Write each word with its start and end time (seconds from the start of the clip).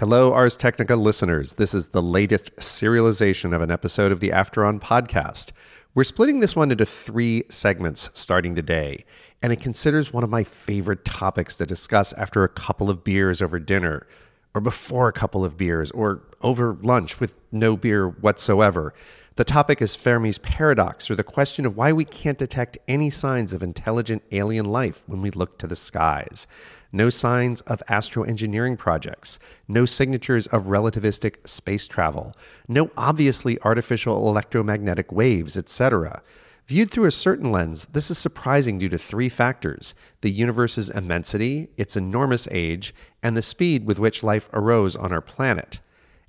Hello, 0.00 0.32
Ars 0.32 0.56
Technica 0.56 0.96
listeners. 0.96 1.52
This 1.52 1.74
is 1.74 1.88
the 1.88 2.00
latest 2.00 2.56
serialization 2.56 3.54
of 3.54 3.60
an 3.60 3.70
episode 3.70 4.10
of 4.10 4.20
the 4.20 4.32
After 4.32 4.64
On 4.64 4.80
podcast. 4.80 5.52
We're 5.94 6.04
splitting 6.04 6.40
this 6.40 6.56
one 6.56 6.70
into 6.70 6.86
three 6.86 7.44
segments 7.50 8.08
starting 8.14 8.54
today, 8.54 9.04
and 9.42 9.52
it 9.52 9.60
considers 9.60 10.10
one 10.10 10.24
of 10.24 10.30
my 10.30 10.42
favorite 10.42 11.04
topics 11.04 11.54
to 11.58 11.66
discuss 11.66 12.14
after 12.14 12.42
a 12.44 12.48
couple 12.48 12.88
of 12.88 13.04
beers 13.04 13.42
over 13.42 13.58
dinner, 13.58 14.06
or 14.54 14.62
before 14.62 15.08
a 15.08 15.12
couple 15.12 15.44
of 15.44 15.58
beers, 15.58 15.90
or 15.90 16.22
over 16.40 16.78
lunch 16.80 17.20
with 17.20 17.36
no 17.52 17.76
beer 17.76 18.08
whatsoever. 18.08 18.94
The 19.36 19.44
topic 19.44 19.82
is 19.82 19.96
Fermi's 19.96 20.38
paradox, 20.38 21.10
or 21.10 21.14
the 21.14 21.22
question 21.22 21.66
of 21.66 21.76
why 21.76 21.92
we 21.92 22.06
can't 22.06 22.38
detect 22.38 22.78
any 22.88 23.10
signs 23.10 23.52
of 23.52 23.62
intelligent 23.62 24.22
alien 24.32 24.64
life 24.64 25.04
when 25.06 25.20
we 25.20 25.30
look 25.30 25.58
to 25.58 25.66
the 25.66 25.76
skies 25.76 26.46
no 26.92 27.10
signs 27.10 27.60
of 27.62 27.82
astroengineering 27.88 28.78
projects, 28.78 29.38
no 29.68 29.84
signatures 29.84 30.46
of 30.48 30.64
relativistic 30.64 31.46
space 31.46 31.86
travel, 31.86 32.34
no 32.68 32.90
obviously 32.96 33.60
artificial 33.62 34.28
electromagnetic 34.28 35.12
waves, 35.12 35.56
etc. 35.56 36.22
Viewed 36.66 36.90
through 36.90 37.06
a 37.06 37.10
certain 37.10 37.50
lens, 37.50 37.86
this 37.86 38.10
is 38.10 38.18
surprising 38.18 38.78
due 38.78 38.88
to 38.88 38.98
three 38.98 39.28
factors 39.28 39.94
the 40.20 40.30
universe's 40.30 40.90
immensity, 40.90 41.68
its 41.76 41.96
enormous 41.96 42.46
age, 42.50 42.94
and 43.22 43.36
the 43.36 43.42
speed 43.42 43.86
with 43.86 43.98
which 43.98 44.22
life 44.22 44.48
arose 44.52 44.94
on 44.94 45.12
our 45.12 45.20
planet. 45.20 45.80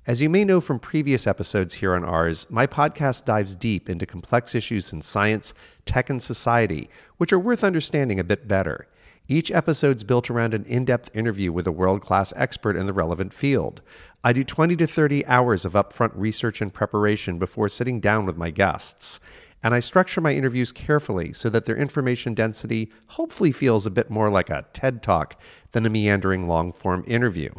As 0.04 0.20
you 0.20 0.28
may 0.28 0.44
know 0.44 0.60
from 0.60 0.80
previous 0.80 1.28
episodes 1.28 1.74
here 1.74 1.94
on 1.94 2.02
Ars, 2.02 2.50
my 2.50 2.66
podcast 2.66 3.24
dives 3.24 3.54
deep 3.54 3.88
into 3.88 4.04
complex 4.04 4.52
issues 4.52 4.92
in 4.92 5.00
science, 5.00 5.54
tech, 5.84 6.10
and 6.10 6.20
society, 6.20 6.90
which 7.18 7.32
are 7.32 7.38
worth 7.38 7.62
understanding 7.62 8.18
a 8.18 8.24
bit 8.24 8.48
better. 8.48 8.88
Each 9.32 9.50
episode's 9.50 10.04
built 10.04 10.28
around 10.28 10.52
an 10.52 10.66
in 10.66 10.84
depth 10.84 11.10
interview 11.16 11.52
with 11.52 11.66
a 11.66 11.72
world 11.72 12.02
class 12.02 12.34
expert 12.36 12.76
in 12.76 12.84
the 12.84 12.92
relevant 12.92 13.32
field. 13.32 13.80
I 14.22 14.34
do 14.34 14.44
20 14.44 14.76
to 14.76 14.86
30 14.86 15.24
hours 15.24 15.64
of 15.64 15.72
upfront 15.72 16.12
research 16.14 16.60
and 16.60 16.70
preparation 16.70 17.38
before 17.38 17.70
sitting 17.70 17.98
down 17.98 18.26
with 18.26 18.36
my 18.36 18.50
guests. 18.50 19.20
And 19.62 19.72
I 19.72 19.80
structure 19.80 20.20
my 20.20 20.34
interviews 20.34 20.70
carefully 20.70 21.32
so 21.32 21.48
that 21.48 21.64
their 21.64 21.78
information 21.78 22.34
density 22.34 22.92
hopefully 23.06 23.52
feels 23.52 23.86
a 23.86 23.90
bit 23.90 24.10
more 24.10 24.28
like 24.28 24.50
a 24.50 24.66
TED 24.74 25.02
Talk 25.02 25.40
than 25.70 25.86
a 25.86 25.88
meandering 25.88 26.46
long 26.46 26.70
form 26.70 27.02
interview. 27.06 27.54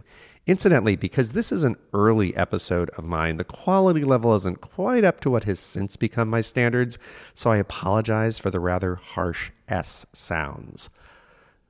Incidentally, 0.45 0.95
because 0.95 1.31
this 1.31 1.51
is 1.51 1.63
an 1.63 1.77
early 1.91 2.35
episode 2.35 2.91
of 2.99 3.03
mine, 3.03 3.37
the 3.37 3.43
quality 3.43 4.03
level 4.03 4.35
isn't 4.35 4.61
quite 4.61 5.03
up 5.03 5.21
to 5.21 5.31
what 5.31 5.45
has 5.45 5.59
since 5.59 5.95
become 5.95 6.29
my 6.29 6.41
standards, 6.41 6.99
so 7.33 7.49
I 7.49 7.57
apologize 7.57 8.37
for 8.37 8.51
the 8.51 8.59
rather 8.59 8.93
harsh 8.93 9.49
S 9.67 10.05
sounds. 10.13 10.91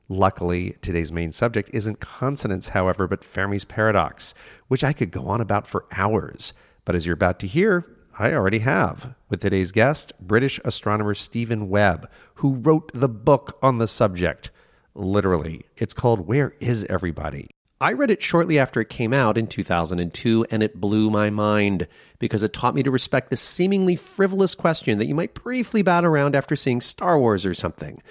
Luckily, 0.10 0.76
today's 0.82 1.12
main 1.12 1.32
subject 1.32 1.70
isn't 1.74 2.02
consonants, 2.02 2.70
however, 2.70 3.08
but 3.08 3.24
Fermi's 3.24 3.64
paradox, 3.64 4.34
which 4.68 4.84
I 4.84 4.92
could 4.92 5.12
go 5.12 5.28
on 5.28 5.40
about 5.40 5.66
for 5.66 5.86
hours. 5.96 6.54
But 6.84 6.96
as 6.96 7.06
you're 7.06 7.14
about 7.14 7.40
to 7.40 7.48
hear, 7.48 7.86
I 8.20 8.34
already 8.34 8.60
have, 8.60 9.16
with 9.30 9.42
today's 9.42 9.72
guest, 9.72 10.14
British 10.20 10.60
astronomer 10.66 11.14
Stephen 11.14 11.70
Webb, 11.70 12.12
who 12.36 12.56
wrote 12.56 12.92
the 12.94 13.10
book 13.10 13.58
on 13.64 13.78
the 13.78 13.88
subject. 13.88 14.52
Literally, 14.94 15.66
it's 15.78 15.94
called 15.94 16.28
Where 16.28 16.54
Is 16.60 16.84
Everybody? 16.86 17.48
I 17.82 17.94
read 17.94 18.12
it 18.12 18.22
shortly 18.22 18.60
after 18.60 18.80
it 18.82 18.90
came 18.90 19.14
out 19.14 19.38
in 19.38 19.48
2002, 19.48 20.46
and 20.52 20.62
it 20.62 20.80
blew 20.80 21.10
my 21.10 21.30
mind 21.30 21.88
because 22.20 22.44
it 22.44 22.54
taught 22.54 22.76
me 22.76 22.84
to 22.84 22.92
respect 22.92 23.30
the 23.30 23.36
seemingly 23.36 23.96
frivolous 23.96 24.54
question 24.54 25.00
that 25.00 25.08
you 25.08 25.16
might 25.16 25.34
briefly 25.34 25.82
bat 25.82 26.06
around 26.06 26.36
after 26.36 26.56
seeing 26.56 26.82
Star 26.82 27.18
Wars 27.18 27.46
or 27.46 27.54
something. 27.54 28.02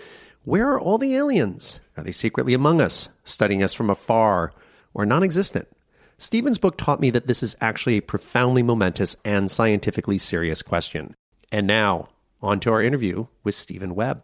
Where 0.44 0.72
are 0.72 0.80
all 0.80 0.98
the 0.98 1.14
aliens? 1.14 1.78
Are 1.96 2.04
they 2.04 2.12
secretly 2.12 2.54
among 2.54 2.80
us, 2.80 3.08
studying 3.24 3.62
us 3.62 3.74
from 3.74 3.90
afar, 3.90 4.52
or 4.94 5.04
non 5.04 5.22
existent? 5.22 5.68
Stephen's 6.18 6.58
book 6.58 6.78
taught 6.78 7.00
me 7.00 7.10
that 7.10 7.26
this 7.26 7.42
is 7.42 7.56
actually 7.60 7.96
a 7.96 8.02
profoundly 8.02 8.62
momentous 8.62 9.16
and 9.24 9.50
scientifically 9.50 10.18
serious 10.18 10.62
question. 10.62 11.14
And 11.50 11.66
now, 11.66 12.08
on 12.40 12.60
to 12.60 12.72
our 12.72 12.82
interview 12.82 13.26
with 13.42 13.54
Stephen 13.54 13.94
Webb. 13.94 14.22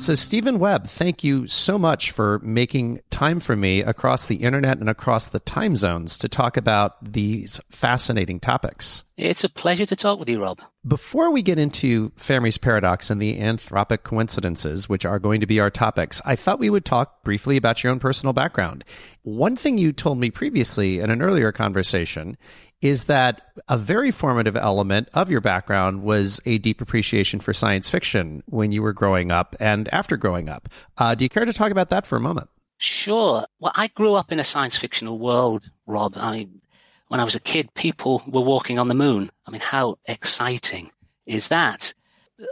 So, 0.00 0.14
Stephen 0.14 0.58
Webb, 0.58 0.86
thank 0.86 1.22
you 1.22 1.46
so 1.46 1.78
much 1.78 2.10
for 2.10 2.38
making 2.38 3.00
time 3.10 3.38
for 3.38 3.54
me 3.54 3.82
across 3.82 4.24
the 4.24 4.36
internet 4.36 4.78
and 4.78 4.88
across 4.88 5.28
the 5.28 5.40
time 5.40 5.76
zones 5.76 6.16
to 6.20 6.28
talk 6.28 6.56
about 6.56 6.96
these 7.04 7.60
fascinating 7.70 8.40
topics. 8.40 9.04
It's 9.18 9.44
a 9.44 9.50
pleasure 9.50 9.84
to 9.84 9.94
talk 9.94 10.18
with 10.18 10.30
you, 10.30 10.40
Rob. 10.40 10.62
Before 10.88 11.30
we 11.30 11.42
get 11.42 11.58
into 11.58 12.12
Fermi's 12.16 12.56
paradox 12.56 13.10
and 13.10 13.20
the 13.20 13.38
anthropic 13.38 14.02
coincidences, 14.02 14.88
which 14.88 15.04
are 15.04 15.18
going 15.18 15.42
to 15.42 15.46
be 15.46 15.60
our 15.60 15.68
topics, 15.68 16.22
I 16.24 16.34
thought 16.34 16.58
we 16.58 16.70
would 16.70 16.86
talk 16.86 17.22
briefly 17.22 17.58
about 17.58 17.84
your 17.84 17.92
own 17.92 17.98
personal 17.98 18.32
background. 18.32 18.84
One 19.20 19.54
thing 19.54 19.76
you 19.76 19.92
told 19.92 20.18
me 20.18 20.30
previously 20.30 21.00
in 21.00 21.10
an 21.10 21.20
earlier 21.20 21.52
conversation 21.52 22.38
is 22.82 23.04
that 23.04 23.42
a 23.68 23.76
very 23.76 24.10
formative 24.10 24.56
element 24.56 25.08
of 25.12 25.30
your 25.30 25.40
background 25.40 26.02
was 26.02 26.40
a 26.46 26.58
deep 26.58 26.80
appreciation 26.80 27.40
for 27.40 27.52
science 27.52 27.90
fiction 27.90 28.42
when 28.46 28.72
you 28.72 28.82
were 28.82 28.92
growing 28.92 29.30
up 29.30 29.54
and 29.60 29.88
after 29.92 30.16
growing 30.16 30.48
up. 30.48 30.68
Uh, 30.96 31.14
do 31.14 31.24
you 31.24 31.28
care 31.28 31.44
to 31.44 31.52
talk 31.52 31.70
about 31.70 31.90
that 31.90 32.06
for 32.06 32.16
a 32.16 32.20
moment? 32.20 32.48
Sure. 32.78 33.44
Well, 33.58 33.72
I 33.74 33.88
grew 33.88 34.14
up 34.14 34.32
in 34.32 34.40
a 34.40 34.44
science 34.44 34.76
fictional 34.76 35.18
world, 35.18 35.70
Rob. 35.86 36.14
I 36.16 36.32
mean, 36.32 36.62
when 37.08 37.20
I 37.20 37.24
was 37.24 37.34
a 37.34 37.40
kid, 37.40 37.74
people 37.74 38.22
were 38.26 38.40
walking 38.40 38.78
on 38.78 38.88
the 38.88 38.94
moon. 38.94 39.30
I 39.46 39.50
mean, 39.50 39.60
how 39.60 39.98
exciting 40.06 40.90
is 41.26 41.48
that? 41.48 41.92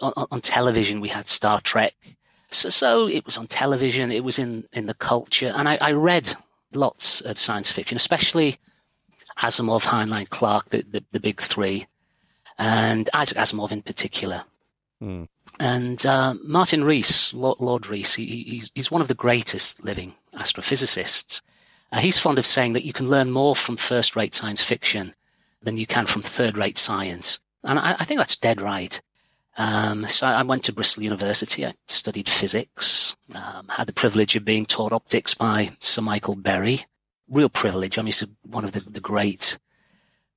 On, 0.03 0.13
on 0.31 0.41
television, 0.43 1.01
we 1.01 1.09
had 1.09 1.29
Star 1.29 1.63
Trek. 1.63 1.95
So, 2.51 2.69
so, 2.69 3.09
it 3.09 3.25
was 3.25 3.39
on 3.39 3.47
television. 3.47 4.11
It 4.11 4.25
was 4.25 4.39
in, 4.39 4.65
in 4.75 4.87
the 4.87 4.95
culture. 4.95 5.53
And 5.55 5.67
I, 5.69 5.79
I 5.81 5.93
read 5.93 6.35
lots 6.75 7.23
of 7.23 7.39
science 7.39 7.71
fiction, 7.71 7.97
especially 7.97 8.57
Asimov, 9.41 9.87
Heinlein, 9.87 10.29
Clarke, 10.29 10.71
the, 10.71 10.85
the, 10.91 11.05
the 11.13 11.21
big 11.21 11.41
three, 11.41 11.87
and 12.59 13.09
Isaac 13.15 13.39
Asimov 13.39 13.73
in 13.73 13.83
particular. 13.83 14.45
Mm. 15.03 15.29
And 15.61 16.05
uh, 16.05 16.35
Martin 16.45 16.85
Rees, 16.85 17.33
Lord, 17.35 17.61
Lord 17.61 17.89
Rees, 17.89 18.15
he, 18.15 18.27
he's, 18.45 18.73
he's, 18.75 18.91
one 18.91 19.01
of 19.01 19.09
the 19.09 19.15
greatest 19.15 19.83
living 19.85 20.15
astrophysicists. 20.35 21.41
Uh, 21.93 22.01
he's 22.01 22.19
fond 22.19 22.39
of 22.39 22.47
saying 22.47 22.75
that 22.75 22.85
you 22.85 22.93
can 22.93 23.09
learn 23.09 23.31
more 23.31 23.57
from 23.57 23.77
first-rate 23.77 24.35
science 24.35 24.63
fiction 24.63 25.15
than 25.63 25.77
you 25.77 25.87
can 25.87 26.07
from 26.07 26.23
third-rate 26.23 26.79
science. 26.79 27.41
And 27.65 27.79
I, 27.79 27.97
I 27.99 28.05
think 28.05 28.19
that's 28.19 28.37
dead 28.37 28.61
right. 28.61 29.01
Um, 29.57 30.05
so 30.07 30.27
I 30.27 30.43
went 30.43 30.65
to 30.65 30.73
Bristol 30.73 31.03
University. 31.03 31.67
I 31.67 31.75
studied 31.87 32.29
physics. 32.29 33.17
Um, 33.35 33.67
had 33.69 33.89
the 33.89 33.93
privilege 33.93 34.37
of 34.37 34.45
being 34.45 34.67
taught 34.67 34.93
optics 34.93 35.35
by 35.35 35.73
Sir 35.81 36.03
Michael 36.03 36.37
Berry 36.37 36.87
real 37.31 37.49
privilege. 37.49 37.99
I'm 37.99 38.07
used 38.07 38.21
to 38.21 38.31
one 38.43 38.65
of 38.65 38.73
the, 38.73 38.81
the 38.81 39.01
great 39.01 39.59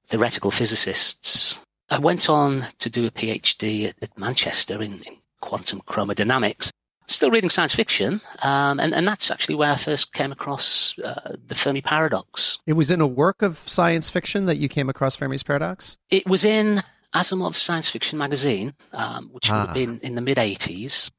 theoretical 0.08 0.52
physicists. 0.52 1.60
I 1.90 2.00
went 2.00 2.30
on 2.30 2.66
to 2.80 2.90
do 2.90 3.06
a 3.06 3.12
PhD 3.12 3.90
at, 3.90 3.96
at 4.02 4.18
Manchester 4.18 4.82
in, 4.82 4.94
in, 5.04 5.18
quantum 5.42 5.82
chromodynamics. 5.82 6.70
Still 7.08 7.32
reading 7.32 7.50
science 7.50 7.74
fiction, 7.74 8.22
um, 8.44 8.80
and, 8.80 8.94
and 8.94 9.08
that's 9.08 9.32
actually 9.32 9.56
where 9.56 9.72
I 9.72 9.76
first 9.76 10.14
came 10.14 10.32
across 10.32 10.98
uh, 11.00 11.36
the 11.48 11.56
Fermi 11.56 11.82
paradox. 11.82 12.60
It 12.68 12.74
was 12.74 12.92
in 12.92 13.02
a 13.02 13.08
work 13.08 13.42
of 13.42 13.58
science 13.58 14.12
fiction 14.12 14.46
that 14.46 14.58
you 14.58 14.70
came 14.70 14.88
across 14.88 15.16
Fermi's 15.16 15.42
paradox? 15.42 15.98
It 16.10 16.28
was 16.28 16.46
in 16.46 16.84
Asimov's 17.14 17.58
science 17.58 17.90
fiction 17.90 18.20
magazine, 18.20 18.76
um, 18.94 19.30
which 19.34 19.50
ah. 19.50 19.54
would 19.54 19.60
have 19.62 19.70
ah. 19.70 19.74
been 19.74 20.00
in 20.02 20.16
the 20.16 20.22
mid 20.22 20.38
80s. 20.38 21.10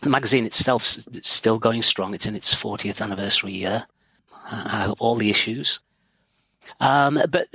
The 0.00 0.10
magazine 0.10 0.46
itself 0.46 0.82
is 0.82 1.06
still 1.22 1.58
going 1.58 1.82
strong. 1.82 2.14
It's 2.14 2.26
in 2.26 2.34
its 2.34 2.54
40th 2.54 3.00
anniversary 3.00 3.52
year 3.52 3.86
uh, 4.50 4.94
all 4.98 5.16
the 5.16 5.30
issues. 5.30 5.80
Um, 6.80 7.20
but 7.28 7.48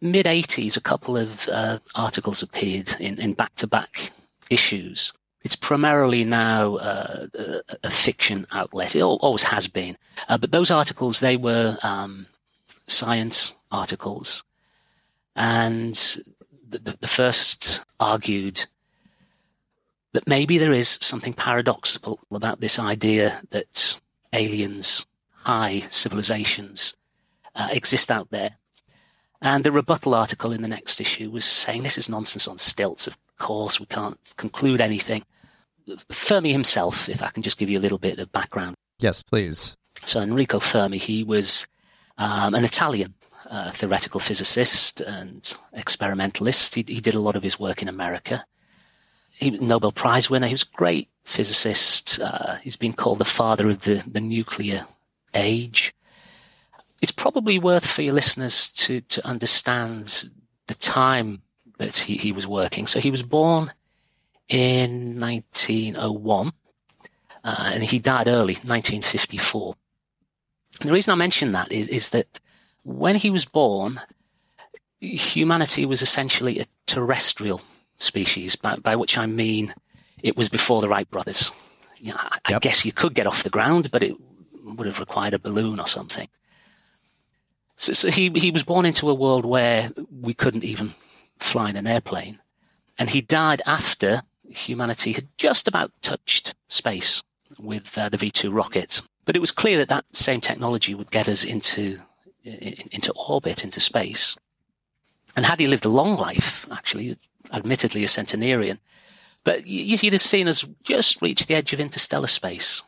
mid 0.00 0.26
80s, 0.26 0.76
a 0.76 0.80
couple 0.80 1.16
of 1.16 1.48
uh, 1.48 1.78
articles 1.94 2.42
appeared 2.42 2.94
in, 3.00 3.20
in 3.20 3.34
back-to-back 3.34 4.10
issues. 4.50 5.12
It's 5.44 5.56
primarily 5.56 6.24
now 6.24 6.76
uh, 6.76 7.26
a, 7.34 7.60
a, 7.84 7.90
fiction 7.90 8.46
outlet. 8.50 8.96
It 8.96 9.02
always 9.02 9.44
has 9.44 9.68
been. 9.68 9.96
Uh, 10.28 10.38
but 10.38 10.50
those 10.50 10.72
articles, 10.72 11.20
they 11.20 11.36
were 11.36 11.78
um, 11.82 12.26
science 12.88 13.54
articles. 13.70 14.42
And 15.36 15.94
the, 16.68 16.96
the 16.98 17.06
first 17.06 17.84
argued 18.00 18.66
that 20.14 20.26
maybe 20.26 20.58
there 20.58 20.72
is 20.72 20.98
something 21.00 21.32
paradoxical 21.32 22.18
about 22.30 22.60
this 22.60 22.78
idea 22.78 23.40
that 23.50 24.00
aliens 24.32 25.06
high 25.46 25.78
civilizations 25.90 26.94
uh, 27.54 27.68
exist 27.70 28.10
out 28.10 28.30
there. 28.30 28.56
And 29.40 29.62
the 29.62 29.70
rebuttal 29.70 30.14
article 30.14 30.50
in 30.52 30.62
the 30.62 30.68
next 30.68 31.00
issue 31.00 31.30
was 31.30 31.44
saying 31.44 31.84
this 31.84 31.98
is 31.98 32.08
nonsense 32.08 32.48
on 32.48 32.58
stilts. 32.58 33.06
Of 33.06 33.16
course, 33.38 33.78
we 33.78 33.86
can't 33.86 34.18
conclude 34.36 34.80
anything. 34.80 35.24
Fermi 36.10 36.50
himself, 36.50 37.08
if 37.08 37.22
I 37.22 37.28
can 37.28 37.44
just 37.44 37.58
give 37.58 37.70
you 37.70 37.78
a 37.78 37.84
little 37.84 37.98
bit 37.98 38.18
of 38.18 38.32
background. 38.32 38.74
Yes, 38.98 39.22
please. 39.22 39.76
So 40.04 40.20
Enrico 40.20 40.58
Fermi, 40.58 40.98
he 40.98 41.22
was 41.22 41.68
um, 42.18 42.54
an 42.56 42.64
Italian 42.64 43.14
uh, 43.48 43.70
theoretical 43.70 44.18
physicist 44.18 45.00
and 45.00 45.56
experimentalist. 45.72 46.74
He, 46.74 46.84
he, 46.88 47.00
did 47.00 47.14
a 47.14 47.20
lot 47.20 47.36
of 47.36 47.44
his 47.44 47.60
work 47.60 47.82
in 47.82 47.88
America. 47.88 48.44
He 49.38 49.52
was 49.52 49.60
a 49.60 49.64
Nobel 49.64 49.92
Prize 49.92 50.28
winner. 50.28 50.48
He 50.48 50.54
was 50.54 50.64
a 50.64 50.76
great 50.76 51.08
physicist. 51.24 52.18
Uh, 52.18 52.56
he's 52.56 52.76
been 52.76 52.94
called 52.94 53.20
the 53.20 53.24
father 53.24 53.70
of 53.70 53.82
the, 53.82 54.02
the 54.10 54.20
nuclear 54.20 54.86
age. 55.36 55.94
It's 57.02 57.12
probably 57.12 57.58
worth 57.58 57.86
for 57.86 58.02
your 58.02 58.14
listeners 58.14 58.70
to, 58.70 59.00
to 59.02 59.26
understand 59.26 60.30
the 60.66 60.74
time 60.74 61.42
that 61.78 61.96
he, 61.96 62.16
he 62.16 62.32
was 62.32 62.48
working. 62.48 62.86
So 62.86 63.00
he 63.00 63.10
was 63.10 63.22
born 63.22 63.72
in 64.48 65.20
1901 65.20 66.52
uh, 67.44 67.70
and 67.72 67.84
he 67.84 67.98
died 67.98 68.28
early, 68.28 68.54
1954. 68.54 69.74
And 70.80 70.88
the 70.88 70.92
reason 70.92 71.12
I 71.12 71.16
mention 71.16 71.52
that 71.52 71.70
is, 71.70 71.88
is 71.88 72.08
that 72.10 72.40
when 72.82 73.16
he 73.16 73.30
was 73.30 73.44
born, 73.44 74.00
humanity 75.00 75.84
was 75.84 76.02
essentially 76.02 76.58
a 76.58 76.66
terrestrial 76.86 77.60
species, 77.98 78.56
by, 78.56 78.76
by 78.76 78.96
which 78.96 79.16
I 79.18 79.26
mean 79.26 79.74
it 80.22 80.36
was 80.36 80.48
before 80.48 80.80
the 80.80 80.88
Wright 80.88 81.10
brothers. 81.10 81.52
You 81.98 82.12
know, 82.12 82.18
I, 82.18 82.38
yep. 82.48 82.56
I 82.56 82.58
guess 82.58 82.84
you 82.84 82.92
could 82.92 83.14
get 83.14 83.26
off 83.26 83.42
the 83.42 83.50
ground, 83.50 83.90
but 83.90 84.02
it 84.02 84.16
would 84.74 84.86
have 84.86 85.00
required 85.00 85.34
a 85.34 85.38
balloon 85.38 85.78
or 85.78 85.86
something. 85.86 86.28
So, 87.76 87.92
so 87.92 88.10
he, 88.10 88.30
he 88.30 88.50
was 88.50 88.64
born 88.64 88.86
into 88.86 89.08
a 89.08 89.14
world 89.14 89.44
where 89.44 89.90
we 90.10 90.34
couldn't 90.34 90.64
even 90.64 90.94
fly 91.38 91.70
in 91.70 91.76
an 91.76 91.86
airplane. 91.86 92.40
And 92.98 93.10
he 93.10 93.20
died 93.20 93.62
after 93.66 94.22
humanity 94.48 95.12
had 95.12 95.28
just 95.36 95.68
about 95.68 95.92
touched 96.02 96.54
space 96.68 97.22
with 97.58 97.96
uh, 97.98 98.08
the 98.08 98.16
V2 98.16 98.52
rocket. 98.52 99.02
But 99.24 99.36
it 99.36 99.40
was 99.40 99.50
clear 99.50 99.78
that 99.78 99.88
that 99.88 100.04
same 100.12 100.40
technology 100.40 100.94
would 100.94 101.10
get 101.10 101.28
us 101.28 101.44
into, 101.44 102.00
into 102.44 103.12
orbit, 103.12 103.64
into 103.64 103.80
space. 103.80 104.36
And 105.36 105.44
had 105.44 105.60
he 105.60 105.66
lived 105.66 105.84
a 105.84 105.90
long 105.90 106.16
life, 106.16 106.66
actually, 106.70 107.18
admittedly 107.52 108.04
a 108.04 108.08
centenarian, 108.08 108.78
but 109.44 109.60
he'd 109.60 110.12
have 110.12 110.22
seen 110.22 110.48
us 110.48 110.64
just 110.82 111.20
reach 111.20 111.46
the 111.46 111.54
edge 111.54 111.72
of 111.72 111.80
interstellar 111.80 112.26
space 112.26 112.82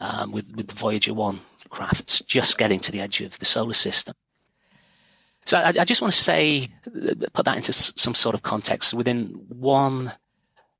um, 0.00 0.32
with, 0.32 0.54
with 0.54 0.68
the 0.68 0.74
Voyager 0.74 1.14
1 1.14 1.40
crafts 1.68 2.20
just 2.20 2.58
getting 2.58 2.80
to 2.80 2.92
the 2.92 3.00
edge 3.00 3.20
of 3.20 3.38
the 3.38 3.44
solar 3.44 3.74
system. 3.74 4.14
So 5.44 5.58
I, 5.58 5.68
I 5.80 5.84
just 5.84 6.02
want 6.02 6.12
to 6.12 6.20
say, 6.20 6.68
put 7.32 7.44
that 7.44 7.56
into 7.56 7.72
some 7.72 8.14
sort 8.14 8.34
of 8.34 8.42
context. 8.42 8.94
Within 8.94 9.26
one 9.48 10.12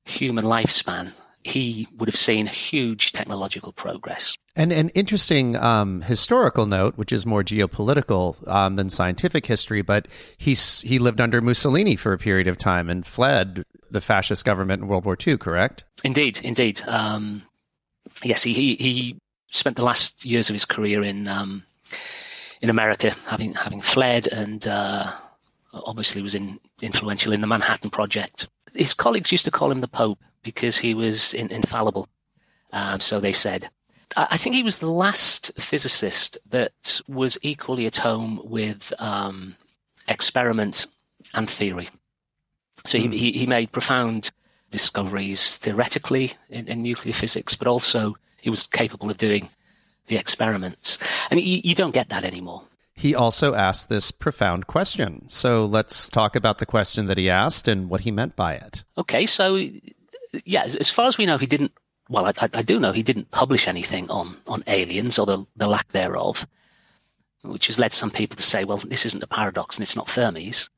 human 0.03 0.45
lifespan, 0.45 1.11
he 1.43 1.87
would 1.95 2.09
have 2.09 2.15
seen 2.15 2.45
huge 2.45 3.13
technological 3.13 3.71
progress. 3.71 4.35
And 4.55 4.73
an 4.73 4.89
interesting 4.89 5.55
um, 5.55 6.01
historical 6.01 6.65
note, 6.65 6.97
which 6.97 7.13
is 7.13 7.25
more 7.25 7.43
geopolitical 7.43 8.45
um, 8.47 8.75
than 8.75 8.89
scientific 8.89 9.45
history, 9.45 9.81
but 9.81 10.07
he's 10.37 10.81
he 10.81 10.99
lived 10.99 11.21
under 11.21 11.41
Mussolini 11.41 11.95
for 11.95 12.11
a 12.11 12.17
period 12.17 12.47
of 12.47 12.57
time 12.57 12.89
and 12.89 13.05
fled 13.05 13.63
the 13.89 14.01
fascist 14.01 14.43
government 14.43 14.81
in 14.81 14.87
World 14.87 15.05
War 15.05 15.15
II, 15.25 15.37
correct? 15.37 15.85
Indeed, 16.03 16.39
indeed. 16.43 16.81
Um, 16.87 17.43
yes, 18.23 18.43
he, 18.43 18.53
he, 18.53 18.75
he 18.75 19.15
spent 19.51 19.75
the 19.75 19.83
last 19.83 20.25
years 20.25 20.49
of 20.49 20.53
his 20.53 20.65
career 20.65 21.03
in 21.03 21.27
um, 21.27 21.63
in 22.61 22.69
America, 22.69 23.13
having 23.27 23.53
having 23.53 23.81
fled, 23.81 24.27
and 24.27 24.67
uh, 24.67 25.11
obviously 25.73 26.21
was 26.21 26.35
in, 26.35 26.59
influential 26.81 27.33
in 27.33 27.41
the 27.41 27.47
Manhattan 27.47 27.89
Project. 27.89 28.47
His 28.73 28.93
colleagues 28.93 29.31
used 29.31 29.45
to 29.45 29.51
call 29.51 29.71
him 29.71 29.81
the 29.81 29.87
Pope 29.87 30.19
because 30.43 30.77
he 30.77 30.93
was 30.93 31.33
in, 31.33 31.51
infallible, 31.51 32.07
um, 32.73 32.99
so 32.99 33.19
they 33.19 33.33
said. 33.33 33.69
I, 34.15 34.27
I 34.31 34.37
think 34.37 34.55
he 34.55 34.63
was 34.63 34.79
the 34.79 34.91
last 34.91 35.51
physicist 35.59 36.37
that 36.49 37.01
was 37.07 37.37
equally 37.41 37.85
at 37.85 37.97
home 37.97 38.41
with 38.43 38.93
um, 38.99 39.55
experiment 40.07 40.87
and 41.33 41.49
theory. 41.49 41.89
So 42.85 42.97
mm. 42.97 43.13
he, 43.13 43.31
he 43.31 43.45
made 43.45 43.71
profound 43.71 44.31
discoveries 44.71 45.57
theoretically 45.57 46.33
in, 46.49 46.67
in, 46.67 46.81
nuclear 46.81 47.13
physics, 47.13 47.55
but 47.55 47.67
also 47.67 48.17
he 48.39 48.49
was 48.49 48.63
capable 48.63 49.09
of 49.09 49.17
doing 49.17 49.49
the 50.07 50.17
experiments. 50.17 50.97
And 51.29 51.39
you, 51.39 51.61
you 51.63 51.75
don't 51.75 51.93
get 51.93 52.09
that 52.09 52.23
anymore. 52.23 52.63
He 52.93 53.13
also 53.13 53.53
asked 53.53 53.89
this 53.89 54.09
profound 54.11 54.67
question. 54.67 55.29
So 55.29 55.65
let's 55.65 56.09
talk 56.09 56.35
about 56.35 56.57
the 56.57 56.65
question 56.65 57.05
that 57.05 57.17
he 57.17 57.29
asked 57.29 57.67
and 57.67 57.89
what 57.89 58.01
he 58.01 58.11
meant 58.11 58.35
by 58.35 58.55
it. 58.55 58.83
Okay, 58.97 59.25
so 59.25 59.61
yeah, 60.45 60.63
as, 60.63 60.89
far 60.89 61.07
as 61.07 61.17
we 61.17 61.25
know, 61.25 61.37
he 61.37 61.45
didn't. 61.45 61.71
Well, 62.09 62.25
I, 62.25 62.33
I, 62.53 62.61
do 62.61 62.79
know 62.79 62.93
he 62.93 63.03
didn't 63.03 63.31
publish 63.31 63.67
anything 63.67 64.09
on 64.09 64.37
on 64.47 64.63
aliens 64.65 65.19
or 65.19 65.25
the, 65.25 65.45
the 65.57 65.67
lack 65.67 65.89
thereof, 65.89 66.47
which 67.43 67.67
has 67.67 67.77
led 67.77 67.93
some 67.93 68.11
people 68.11 68.37
to 68.37 68.43
say, 68.43 68.63
well, 68.63 68.77
this 68.77 69.05
isn't 69.05 69.23
a 69.23 69.27
paradox 69.27 69.77
and 69.77 69.83
it's 69.83 69.95
not 69.95 70.07
Fermi's. 70.07 70.69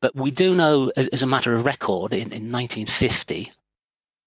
But 0.00 0.14
we 0.14 0.30
do 0.30 0.54
know, 0.54 0.92
as, 0.96 1.08
as 1.08 1.22
a 1.22 1.26
matter 1.26 1.54
of 1.54 1.64
record, 1.64 2.12
in, 2.12 2.32
in 2.32 2.52
1950, 2.52 3.52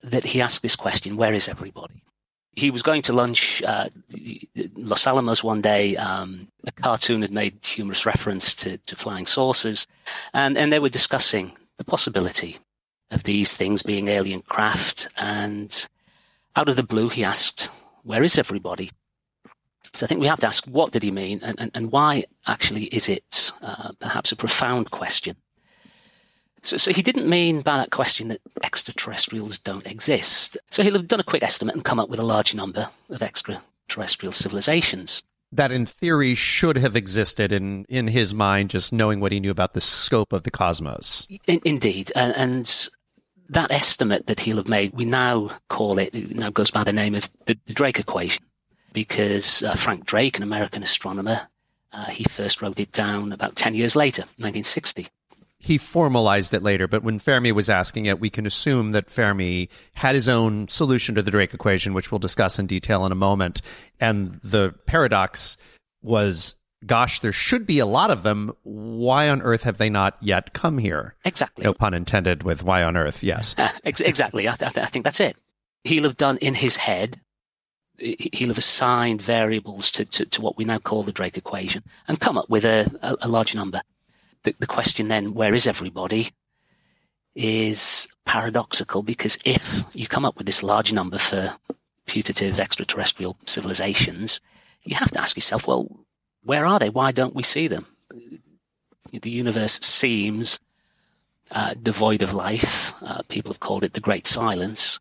that 0.04 0.26
he 0.26 0.42
asked 0.42 0.62
this 0.62 0.76
question, 0.76 1.18
where 1.18 1.34
is 1.34 1.48
everybody? 1.48 2.04
He 2.54 2.70
was 2.70 2.82
going 2.82 3.02
to 3.04 3.14
lunch 3.14 3.64
uh, 3.64 3.90
Los 4.76 5.08
Alamos 5.08 5.44
one 5.44 5.62
day. 5.62 5.96
Um, 5.96 6.50
a 6.66 6.72
cartoon 6.72 7.22
had 7.22 7.32
made 7.32 7.60
humorous 7.64 8.06
reference 8.06 8.54
to, 8.56 8.78
to 8.78 8.96
flying 8.96 9.26
saucers, 9.26 9.88
and, 10.34 10.58
and 10.58 10.72
they 10.72 10.80
were 10.80 10.90
discussing 10.90 11.54
the 11.78 11.86
possibility 11.86 12.58
of 13.10 13.24
these 13.24 13.56
things 13.56 13.84
being 13.84 14.10
alien 14.10 14.42
craft. 14.42 15.08
And 15.16 15.88
out 16.56 16.68
of 16.68 16.76
the 16.76 16.84
blue, 16.84 17.08
he 17.08 17.24
asked, 17.24 17.70
where 18.04 18.24
is 18.24 18.38
everybody? 18.38 18.92
So 19.94 20.06
I 20.06 20.08
think 20.08 20.22
we 20.22 20.28
have 20.28 20.40
to 20.42 20.48
ask, 20.48 20.66
what 20.66 20.92
did 20.92 21.04
he 21.04 21.12
mean? 21.12 21.42
And, 21.44 21.60
and, 21.60 21.72
and 21.74 21.92
why 21.92 22.26
actually 22.48 22.86
is 22.86 23.08
it 23.10 23.52
uh, 23.62 23.92
perhaps 24.00 24.32
a 24.32 24.36
profound 24.36 24.92
question? 24.92 25.36
So, 26.64 26.78
so 26.78 26.92
he 26.94 27.02
didn't 27.02 27.28
mean 27.28 27.62
by 27.62 27.78
that 27.78 27.92
question 27.92 28.28
that 28.28 28.42
extraterrestrials 28.64 29.60
don't 29.60 29.88
exist. 29.88 30.58
So 30.70 30.84
he'll 30.84 30.94
have 30.94 31.08
done 31.08 31.20
a 31.20 31.24
quick 31.24 31.44
estimate 31.44 31.76
and 31.76 31.84
come 31.84 32.00
up 32.00 32.10
with 32.10 32.20
a 32.20 32.24
large 32.24 32.54
number 32.54 32.90
of 33.10 33.22
extraterrestrial 33.22 34.32
civilizations. 34.32 35.24
That 35.52 35.72
in 35.72 35.86
theory 35.86 36.36
should 36.36 36.78
have 36.78 36.96
existed 36.96 37.52
in, 37.52 37.86
in 37.90 38.08
his 38.08 38.34
mind, 38.34 38.70
just 38.70 38.94
knowing 38.94 39.20
what 39.20 39.32
he 39.32 39.40
knew 39.40 39.52
about 39.52 39.74
the 39.74 39.82
scope 39.82 40.32
of 40.32 40.44
the 40.44 40.52
cosmos. 40.52 41.28
In, 41.48 41.60
indeed. 41.66 42.12
And, 42.16 42.36
and, 42.36 42.90
that 43.50 43.70
estimate 43.70 44.28
that 44.28 44.40
he'll 44.40 44.56
have 44.56 44.70
made, 44.70 44.94
we 44.94 45.04
now 45.04 45.52
call 45.68 46.00
it, 46.00 46.16
it 46.16 46.34
now 46.34 46.50
goes 46.50 46.72
by 46.72 46.86
the 46.86 46.94
name 46.94 47.14
of 47.14 47.30
the, 47.48 47.60
the 47.66 47.74
Drake 47.74 48.00
equation, 48.00 48.46
because 48.94 49.62
uh, 49.62 49.76
Frank 49.76 50.06
Drake, 50.06 50.38
an 50.38 50.44
American 50.44 50.82
astronomer, 50.82 51.50
uh, 51.92 52.06
he 52.06 52.24
first 52.24 52.62
wrote 52.62 52.80
it 52.80 52.94
down 52.94 53.34
about 53.34 53.58
10 53.58 53.76
years 53.76 53.94
later, 53.94 54.22
1960 54.38 55.10
he 55.62 55.78
formalized 55.78 56.56
it 56.56 56.64
later, 56.64 56.88
but 56.88 57.04
when 57.04 57.20
Fermi 57.20 57.52
was 57.52 57.70
asking 57.70 58.08
it, 58.08 58.20
we 58.20 58.32
can 58.32 58.48
assume 58.48 58.94
that 58.94 59.12
Fermi 59.12 59.70
had 59.94 60.16
his 60.16 60.28
own 60.28 60.68
solution 60.68 61.14
to 61.14 61.22
the 61.22 61.30
Drake 61.30 61.54
equation, 61.54 61.94
which 61.94 62.12
we'll 62.12 62.18
discuss 62.18 62.58
in 62.58 62.66
detail 62.66 63.06
in 63.06 63.12
a 63.12 63.16
moment. 63.16 63.62
And 64.00 64.40
the 64.44 64.74
paradox 64.88 65.58
was, 66.02 66.56
gosh, 66.84 67.20
there 67.20 67.32
should 67.32 67.68
be 67.68 67.78
a 67.78 67.86
lot 67.86 68.10
of 68.10 68.24
them. 68.24 68.54
Why 68.64 69.30
on 69.30 69.44
earth 69.44 69.62
have 69.62 69.78
they 69.78 69.90
not 69.90 70.18
yet 70.20 70.54
come 70.54 70.80
here? 70.80 71.16
Exactly. 71.24 71.64
No 71.64 71.76
pun 71.76 71.94
intended 71.94 72.42
with 72.42 72.64
why 72.64 72.82
on 72.82 72.98
earth, 72.98 73.22
yes. 73.22 73.56
Uh, 73.60 73.70
ex- 73.84 74.02
exactly. 74.02 74.50
I, 74.50 74.56
th- 74.56 74.78
I 74.78 74.88
think 74.88 75.06
that's 75.06 75.20
it. 75.20 75.38
He'll 75.84 76.04
have 76.04 76.18
done 76.18 76.38
in 76.38 76.56
his 76.56 76.78
head 76.78 77.22
he'll 77.98 78.48
have 78.48 78.58
assigned 78.58 79.22
variables 79.22 79.92
to, 79.92 80.06
to, 80.06 80.26
to, 80.26 80.42
what 80.42 80.58
we 80.58 80.66
now 80.66 80.80
call 80.80 81.04
the 81.04 81.12
Drake 81.12 81.38
equation 81.38 81.84
and 82.08 82.20
come 82.20 82.36
up 82.36 82.50
with 82.50 82.66
a, 82.66 82.90
a, 83.04 83.28
a 83.28 83.28
large 83.28 83.54
number 83.54 83.84
the, 84.44 84.56
the 84.60 84.68
question 84.68 85.08
then, 85.08 85.34
where 85.34 85.54
is 85.54 85.68
everybody, 85.68 86.32
is 87.36 88.08
paradoxical 88.26 89.04
because 89.04 89.38
if 89.46 89.84
you 89.94 90.08
come 90.08 90.26
up 90.26 90.38
with 90.38 90.46
this 90.46 90.64
large 90.64 90.92
number 90.92 91.18
for 91.18 91.54
putative 92.06 92.60
extraterrestrial 92.60 93.38
civilizations, 93.46 94.42
you 94.84 94.96
have 94.96 95.12
to 95.12 95.22
ask 95.22 95.36
yourself, 95.36 95.68
well, 95.68 95.88
where 96.44 96.66
are 96.66 96.80
they? 96.80 96.90
Why 96.90 97.12
don't 97.12 97.36
we 97.36 97.44
see 97.44 97.68
them? 97.68 97.86
The 99.12 99.30
universe 99.30 99.80
seems 99.82 100.60
uh, 101.52 101.74
devoid 101.82 102.22
of 102.22 102.34
life. 102.34 102.94
Uh, 103.02 103.22
people 103.30 103.52
have 103.52 103.60
called 103.60 103.84
it 103.84 103.94
the 103.94 104.00
Great 104.00 104.26
Silence. 104.26 105.00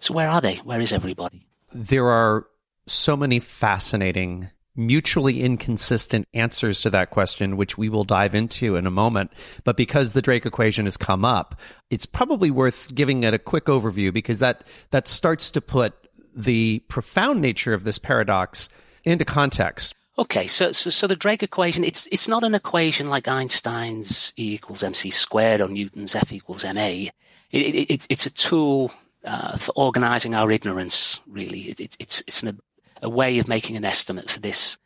So 0.00 0.14
where 0.14 0.28
are 0.28 0.40
they? 0.40 0.56
Where 0.56 0.80
is 0.80 0.92
everybody? 0.92 1.46
There 1.72 2.06
are 2.06 2.46
so 2.86 3.16
many 3.16 3.40
fascinating 3.40 4.50
mutually 4.78 5.42
inconsistent 5.42 6.26
answers 6.32 6.80
to 6.82 6.90
that 6.90 7.10
question, 7.10 7.56
which 7.56 7.76
we 7.76 7.88
will 7.88 8.04
dive 8.04 8.34
into 8.34 8.76
in 8.76 8.86
a 8.86 8.90
moment. 8.90 9.32
But 9.64 9.76
because 9.76 10.12
the 10.12 10.22
Drake 10.22 10.46
equation 10.46 10.86
has 10.86 10.96
come 10.96 11.24
up, 11.24 11.58
it's 11.90 12.06
probably 12.06 12.50
worth 12.50 12.94
giving 12.94 13.24
it 13.24 13.34
a 13.34 13.38
quick 13.38 13.64
overview 13.64 14.12
because 14.12 14.38
that, 14.38 14.64
that 14.90 15.08
starts 15.08 15.50
to 15.50 15.60
put 15.60 15.94
the 16.34 16.78
profound 16.88 17.40
nature 17.40 17.74
of 17.74 17.84
this 17.84 17.98
paradox 17.98 18.68
into 19.04 19.24
context. 19.24 19.94
Okay, 20.18 20.46
so, 20.46 20.72
so, 20.72 20.90
so 20.90 21.06
the 21.06 21.16
Drake 21.16 21.42
equation, 21.42 21.84
it's, 21.84 22.08
it's 22.10 22.28
not 22.28 22.42
an 22.42 22.54
equation 22.54 23.08
like 23.08 23.28
Einstein's 23.28 24.32
E 24.36 24.54
equals 24.54 24.82
mc 24.82 25.10
squared 25.10 25.60
or 25.60 25.68
Newton's 25.68 26.14
F 26.14 26.32
equals 26.32 26.64
ma. 26.64 26.70
It, 26.80 27.12
it, 27.52 27.90
it, 27.90 28.06
it's 28.08 28.26
a 28.26 28.30
tool 28.30 28.92
uh, 29.24 29.56
for 29.56 29.72
organizing 29.76 30.34
our 30.34 30.50
ignorance, 30.50 31.20
really. 31.26 31.70
It, 31.70 31.96
it's, 31.98 32.22
it's 32.26 32.42
an 32.42 32.60
a 33.02 33.08
way 33.08 33.38
of 33.38 33.48
making 33.48 33.76
an 33.76 33.84
estimate 33.84 34.30
for 34.30 34.40
this 34.40 34.78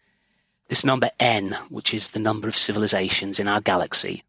this 0.68 0.84
number 0.84 1.10
n, 1.20 1.54
which 1.68 1.92
is 1.92 2.10
the 2.10 2.18
number 2.18 2.48
of 2.48 2.56
civilizations 2.56 3.38
in 3.38 3.48
our 3.48 3.60
galaxy 3.60 4.22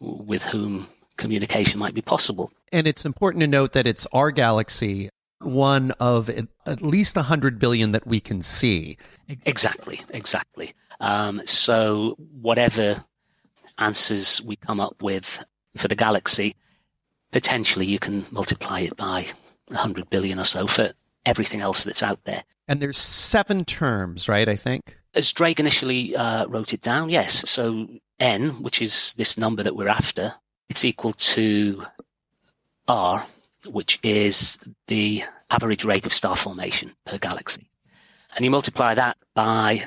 with 0.00 0.42
whom 0.42 0.86
communication 1.16 1.78
might 1.78 1.94
be 1.94 2.00
possible. 2.00 2.50
And 2.72 2.86
it's 2.86 3.04
important 3.04 3.42
to 3.42 3.46
note 3.46 3.72
that 3.72 3.86
it's 3.86 4.06
our 4.12 4.30
galaxy. 4.30 5.10
one 5.42 5.90
of 5.92 6.30
at 6.30 6.82
least 6.82 7.16
100 7.16 7.58
billion 7.58 7.92
that 7.92 8.06
we 8.06 8.20
can 8.20 8.40
see. 8.40 8.96
Exactly, 9.44 10.00
exactly. 10.10 10.72
Um, 11.00 11.42
so 11.46 12.16
whatever 12.40 13.04
answers 13.78 14.40
we 14.42 14.56
come 14.56 14.80
up 14.80 15.02
with 15.02 15.44
for 15.76 15.88
the 15.88 15.96
galaxy, 15.96 16.54
potentially 17.32 17.86
you 17.86 17.98
can 17.98 18.24
multiply 18.30 18.80
it 18.80 18.96
by 18.96 19.26
100 19.68 20.10
billion 20.10 20.38
or 20.38 20.44
so 20.44 20.66
for 20.66 20.92
everything 21.24 21.60
else 21.60 21.84
that's 21.84 22.02
out 22.02 22.24
there. 22.24 22.44
And 22.68 22.80
there's 22.80 22.98
seven 22.98 23.64
terms, 23.64 24.28
right? 24.28 24.48
I 24.48 24.56
think. 24.56 24.96
As 25.14 25.32
Drake 25.32 25.60
initially 25.60 26.16
uh, 26.16 26.46
wrote 26.46 26.72
it 26.72 26.80
down, 26.80 27.10
yes. 27.10 27.48
So 27.50 27.88
n, 28.18 28.62
which 28.62 28.80
is 28.80 29.14
this 29.14 29.36
number 29.36 29.62
that 29.62 29.76
we're 29.76 29.88
after, 29.88 30.34
it's 30.68 30.84
equal 30.84 31.12
to 31.12 31.84
r, 32.88 33.26
which 33.66 33.98
is 34.02 34.58
the 34.88 35.22
average 35.50 35.84
rate 35.84 36.06
of 36.06 36.12
star 36.12 36.36
formation 36.36 36.92
per 37.04 37.18
galaxy. 37.18 37.68
And 38.34 38.44
you 38.44 38.50
multiply 38.50 38.94
that 38.94 39.18
by 39.34 39.84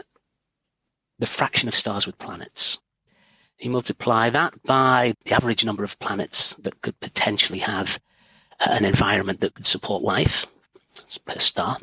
the 1.18 1.26
fraction 1.26 1.68
of 1.68 1.76
stars 1.76 2.06
with 2.06 2.18
planets. 2.20 2.78
You 3.58 3.70
multiply 3.70 4.30
that 4.30 4.62
by 4.64 5.16
the 5.24 5.34
average 5.34 5.64
number 5.66 5.84
of 5.84 5.98
planets 6.00 6.56
that 6.56 6.82
could 6.82 7.00
potentially 7.00 7.60
have 7.60 8.00
an 8.60 8.86
environment 8.86 9.40
that 9.40 9.56
could 9.56 9.66
support 9.66 10.04
life 10.04 10.46
per 11.18 11.40
star. 11.40 11.80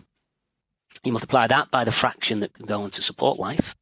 You 1.05 1.13
multiply 1.13 1.47
that 1.47 1.71
by 1.71 1.85
the 1.85 1.91
fraction 1.91 2.41
that 2.41 2.53
can 2.53 2.67
go 2.67 2.83
on 2.83 2.91
to 2.91 3.03
support 3.03 3.39
life. 3.39 3.75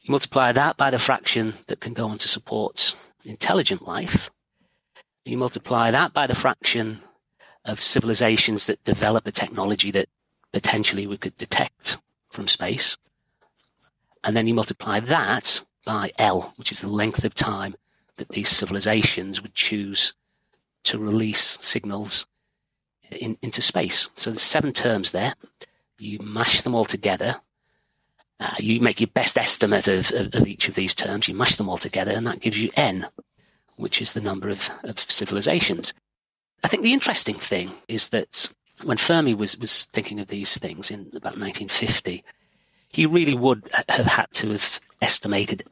You 0.00 0.10
multiply 0.10 0.52
that 0.52 0.76
by 0.76 0.90
the 0.90 0.98
fraction 0.98 1.54
that 1.68 1.80
can 1.80 1.94
go 1.94 2.08
on 2.08 2.18
to 2.18 2.28
support 2.28 2.94
intelligent 3.24 3.86
life. 3.86 4.30
You 5.24 5.38
multiply 5.38 5.90
that 5.90 6.12
by 6.12 6.26
the 6.26 6.34
fraction 6.34 7.00
of 7.64 7.80
civilizations 7.80 8.66
that 8.66 8.82
develop 8.82 9.26
a 9.26 9.32
technology 9.32 9.90
that 9.92 10.08
potentially 10.52 11.06
we 11.06 11.16
could 11.16 11.36
detect 11.36 11.98
from 12.30 12.48
space. 12.48 12.98
And 14.24 14.36
then 14.36 14.46
you 14.46 14.54
multiply 14.54 15.00
that 15.00 15.62
by 15.84 16.12
L, 16.18 16.52
which 16.56 16.72
is 16.72 16.80
the 16.80 16.88
length 16.88 17.24
of 17.24 17.34
time 17.34 17.76
that 18.16 18.30
these 18.30 18.48
civilizations 18.48 19.40
would 19.40 19.54
choose 19.54 20.14
to 20.84 20.98
release 20.98 21.58
signals 21.60 22.26
in, 23.16 23.36
into 23.42 23.62
space. 23.62 24.08
So 24.14 24.30
there's 24.30 24.42
seven 24.42 24.72
terms 24.72 25.12
there. 25.12 25.34
You 25.98 26.18
mash 26.20 26.62
them 26.62 26.74
all 26.74 26.84
together. 26.84 27.40
Uh, 28.40 28.54
you 28.58 28.80
make 28.80 29.00
your 29.00 29.08
best 29.08 29.38
estimate 29.38 29.86
of, 29.86 30.10
of, 30.12 30.34
of, 30.34 30.46
each 30.46 30.68
of 30.68 30.74
these 30.74 30.94
terms. 30.94 31.28
You 31.28 31.34
mash 31.34 31.56
them 31.56 31.68
all 31.68 31.78
together, 31.78 32.10
and 32.10 32.26
that 32.26 32.40
gives 32.40 32.60
you 32.60 32.70
n, 32.76 33.06
which 33.76 34.02
is 34.02 34.12
the 34.12 34.20
number 34.20 34.48
of, 34.48 34.68
of 34.82 34.98
civilizations. 34.98 35.94
I 36.64 36.68
think 36.68 36.82
the 36.82 36.92
interesting 36.92 37.36
thing 37.36 37.70
is 37.86 38.08
that 38.08 38.52
when 38.82 38.96
Fermi 38.96 39.34
was, 39.34 39.56
was 39.58 39.84
thinking 39.86 40.18
of 40.18 40.28
these 40.28 40.58
things 40.58 40.90
in 40.90 41.02
about 41.10 41.38
1950, 41.38 42.24
he 42.88 43.06
really 43.06 43.34
would 43.34 43.68
have 43.88 44.06
had 44.06 44.26
to 44.34 44.50
have 44.50 44.80
estimated 45.00 45.64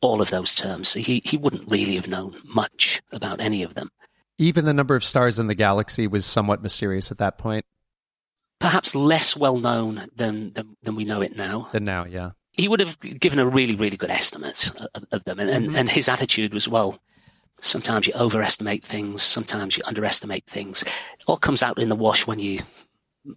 all 0.00 0.20
of 0.20 0.30
those 0.30 0.54
terms. 0.54 0.94
He, 0.94 1.22
he 1.24 1.36
wouldn't 1.36 1.70
really 1.70 1.96
have 1.96 2.08
known 2.08 2.36
much 2.44 3.02
about 3.12 3.40
any 3.40 3.62
of 3.62 3.74
them. 3.74 3.90
Even 4.38 4.64
the 4.64 4.74
number 4.74 4.96
of 4.96 5.04
stars 5.04 5.38
in 5.38 5.46
the 5.46 5.54
galaxy 5.54 6.06
was 6.06 6.24
somewhat 6.26 6.62
mysterious 6.62 7.10
at 7.10 7.18
that 7.18 7.38
point. 7.38 7.64
Perhaps 8.58 8.94
less 8.94 9.36
well 9.36 9.58
known 9.58 10.02
than, 10.14 10.52
than, 10.52 10.76
than 10.82 10.94
we 10.94 11.04
know 11.04 11.20
it 11.20 11.36
now. 11.36 11.68
Than 11.72 11.84
now, 11.84 12.04
yeah. 12.04 12.30
He 12.52 12.68
would 12.68 12.80
have 12.80 12.98
given 13.00 13.38
a 13.38 13.46
really, 13.46 13.74
really 13.74 13.96
good 13.96 14.10
estimate 14.10 14.70
of, 14.94 15.04
of 15.10 15.24
them. 15.24 15.40
And, 15.40 15.50
mm-hmm. 15.50 15.66
and, 15.68 15.76
and 15.76 15.90
his 15.90 16.08
attitude 16.08 16.54
was, 16.54 16.68
well, 16.68 16.98
sometimes 17.60 18.06
you 18.06 18.12
overestimate 18.14 18.84
things, 18.84 19.22
sometimes 19.22 19.76
you 19.76 19.82
underestimate 19.86 20.46
things. 20.46 20.82
It 20.82 21.24
all 21.26 21.36
comes 21.36 21.62
out 21.62 21.78
in 21.78 21.88
the 21.88 21.96
wash 21.96 22.26
when 22.26 22.38
you 22.38 22.60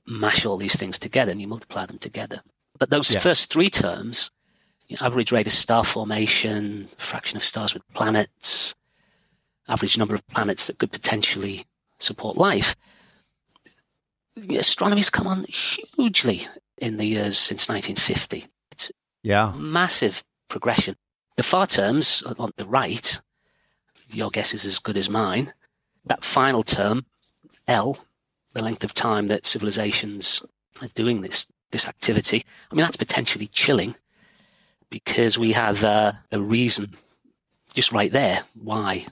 mash 0.08 0.46
all 0.46 0.58
these 0.58 0.76
things 0.76 1.00
together 1.00 1.32
and 1.32 1.42
you 1.42 1.48
multiply 1.48 1.86
them 1.86 2.00
together. 2.00 2.42
But 2.78 2.90
those 2.90 3.12
yeah. 3.12 3.20
first 3.20 3.52
three 3.52 3.70
terms, 3.70 4.32
you 4.88 4.98
know, 5.00 5.06
average 5.06 5.32
rate 5.32 5.48
of 5.48 5.54
star 5.54 5.84
formation, 5.84 6.90
fraction 6.98 7.38
of 7.38 7.44
stars 7.44 7.74
with 7.74 7.88
planets, 7.94 8.76
average 9.68 9.98
number 9.98 10.16
of 10.16 10.26
planets 10.28 10.68
that 10.68 10.78
could 10.78 10.92
potentially 10.92 11.66
support 12.00 12.38
life. 12.38 12.76
Astronomy's 14.50 15.10
come 15.10 15.28
on 15.28 15.46
hugely 15.46 16.48
in 16.78 16.98
the 16.98 17.06
years 17.06 17.38
since 17.38 17.70
1950. 17.70 18.48
It's 18.72 18.92
yeah. 19.24 19.54
massive 19.56 20.24
progression. 20.50 20.96
The 21.38 21.44
far 21.44 21.68
terms 21.68 22.24
on 22.38 22.52
the 22.58 22.66
right, 22.66 23.20
your 24.12 24.30
guess 24.30 24.54
is 24.54 24.66
as 24.66 24.80
good 24.80 24.98
as 24.98 25.10
mine. 25.10 25.54
That 26.06 26.24
final 26.24 26.64
term, 26.64 27.06
L, 27.68 27.98
the 28.54 28.62
length 28.62 28.84
of 28.84 28.94
time 28.94 29.28
that 29.28 29.46
civilizations 29.46 30.44
are 30.82 30.88
doing 30.96 31.22
this 31.22 31.48
this 31.72 31.88
activity. 31.88 32.46
I 32.72 32.76
mean, 32.76 32.84
that's 32.84 32.96
potentially 32.96 33.48
chilling 33.48 33.96
because 34.90 35.38
we 35.38 35.52
have 35.54 35.84
uh, 35.84 36.14
a 36.32 36.40
reason 36.40 36.94
just 37.74 37.92
right 37.92 38.12
there 38.12 38.44
why 38.54 39.08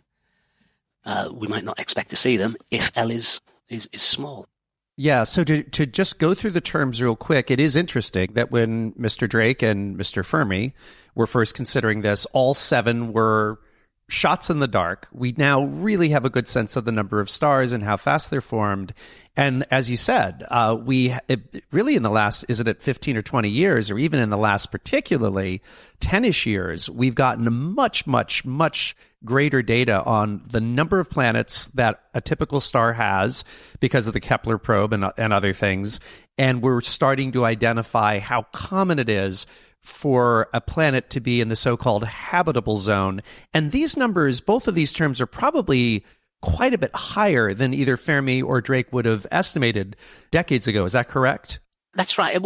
uh, 1.06 1.30
we 1.32 1.48
might 1.48 1.64
not 1.64 1.80
expect 1.80 2.10
to 2.12 2.16
see 2.16 2.38
them 2.38 2.56
if 2.72 2.92
L 2.96 3.12
is, 3.12 3.42
is, 3.70 3.90
is 3.92 4.02
small. 4.02 4.48
Yeah, 4.96 5.24
so 5.24 5.44
to, 5.44 5.64
to 5.64 5.86
just 5.88 6.20
go 6.20 6.36
through 6.36 6.52
the 6.52 6.62
terms 6.62 7.02
real 7.02 7.16
quick, 7.16 7.50
it 7.50 7.60
is 7.60 7.76
interesting 7.76 8.34
that 8.34 8.52
when 8.52 8.92
Mr. 8.94 9.28
Drake 9.28 9.64
and 9.64 9.98
Mr. 9.98 10.24
Fermi 10.24 10.76
were 11.16 11.26
first 11.26 11.56
considering 11.56 12.02
this, 12.02 12.26
all 12.28 12.54
seven 12.54 13.12
were 13.12 13.60
shots 14.08 14.50
in 14.52 14.60
the 14.60 14.68
dark. 14.68 15.08
We 15.12 15.34
now 15.36 15.64
really 15.64 16.10
have 16.10 16.26
a 16.26 16.30
good 16.30 16.48
sense 16.48 16.76
of 16.76 16.86
the 16.86 16.92
number 16.92 17.20
of 17.20 17.30
stars 17.30 17.74
and 17.74 17.84
how 17.84 17.98
fast 17.98 18.30
they're 18.30 18.42
formed. 18.42 18.94
And 19.36 19.66
as 19.72 19.90
you 19.90 19.98
said, 19.98 20.44
uh, 20.50 20.78
we 20.80 21.16
it, 21.28 21.64
really 21.72 21.96
in 21.96 22.04
the 22.04 22.12
last, 22.12 22.46
is 22.48 22.60
it 22.60 22.68
at 22.68 22.84
15 22.84 23.18
or 23.18 23.24
20 23.24 23.50
years, 23.50 23.90
or 23.90 23.98
even 23.98 24.20
in 24.20 24.30
the 24.30 24.38
last 24.38 24.72
particularly 24.72 25.62
10 26.02 26.26
ish 26.26 26.46
years, 26.46 26.90
we've 26.90 27.16
gotten 27.16 27.52
much, 27.52 28.06
much, 28.06 28.46
much 28.46 28.96
greater 29.26 29.62
data 29.62 30.04
on 30.04 30.42
the 30.50 30.62
number 30.62 31.00
of 31.00 31.10
planets 31.10 31.68
that 31.68 32.02
a 32.14 32.22
typical 32.22 32.60
star 32.60 32.94
has 32.94 33.44
because 33.80 34.08
of 34.08 34.14
the 34.14 34.20
Kepler 34.20 34.58
probe 34.58 34.94
and, 34.94 35.06
and 35.18 35.34
other 35.34 35.54
things. 35.54 36.00
And 36.38 36.62
we're 36.62 36.82
starting 36.82 37.32
to 37.34 37.46
identify 37.46 38.20
how 38.20 38.44
common 38.54 39.00
it 39.00 39.10
is 39.10 39.46
for 39.80 40.48
a 40.54 40.62
planet 40.62 41.10
to 41.10 41.20
be 41.20 41.42
in 41.42 41.50
the 41.50 41.56
so-called 41.56 42.06
habitable 42.06 42.78
zone. 42.78 43.22
And 43.54 43.72
these 43.72 43.98
numbers, 43.98 44.40
both 44.40 44.68
of 44.68 44.76
these 44.76 44.94
terms 44.94 45.20
are 45.20 45.26
probably 45.26 46.06
quite 46.42 46.74
a 46.74 46.78
bit 46.78 46.96
higher 46.96 47.54
than 47.54 47.74
either 47.74 47.98
Fermi 47.98 48.42
or 48.42 48.62
Drake 48.62 48.92
would 48.92 49.06
have 49.06 49.28
estimated 49.32 49.96
decades 50.32 50.68
ago. 50.68 50.86
Is 50.86 50.94
that 50.94 51.08
correct? 51.08 51.60
That's 51.94 52.18
right. 52.18 52.42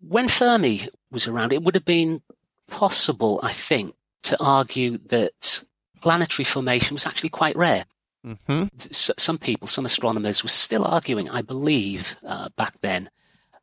When 0.00 0.28
Fermi 0.28 0.88
was 1.10 1.26
around, 1.26 1.52
it 1.52 1.62
would 1.62 1.74
have 1.74 1.84
been 1.84 2.20
possible, 2.68 3.40
I 3.42 3.52
think, 3.52 3.94
to 4.24 4.42
argue 4.42 4.98
that 5.08 5.64
planetary 5.98 6.44
formation 6.44 6.94
was 6.94 7.06
actually 7.06 7.30
quite 7.30 7.56
rare. 7.56 7.84
Mm-hmm. 8.26 8.64
Some 8.78 9.38
people, 9.38 9.68
some 9.68 9.84
astronomers 9.84 10.42
were 10.42 10.48
still 10.48 10.84
arguing, 10.84 11.30
I 11.30 11.42
believe, 11.42 12.16
uh, 12.26 12.48
back 12.56 12.74
then, 12.80 13.10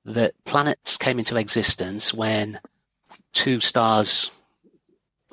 that 0.05 0.33
planets 0.45 0.97
came 0.97 1.19
into 1.19 1.35
existence 1.35 2.13
when 2.13 2.59
two 3.33 3.59
stars 3.59 4.31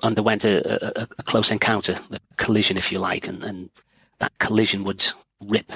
underwent 0.03 0.45
a, 0.45 1.03
a, 1.03 1.09
a, 1.19 1.23
close 1.23 1.51
encounter, 1.51 1.97
a 2.11 2.19
collision, 2.37 2.77
if 2.77 2.91
you 2.91 2.99
like, 2.99 3.29
and, 3.29 3.43
and, 3.43 3.71
that 4.19 4.39
collision 4.39 4.85
would 4.85 5.05
rip 5.45 5.73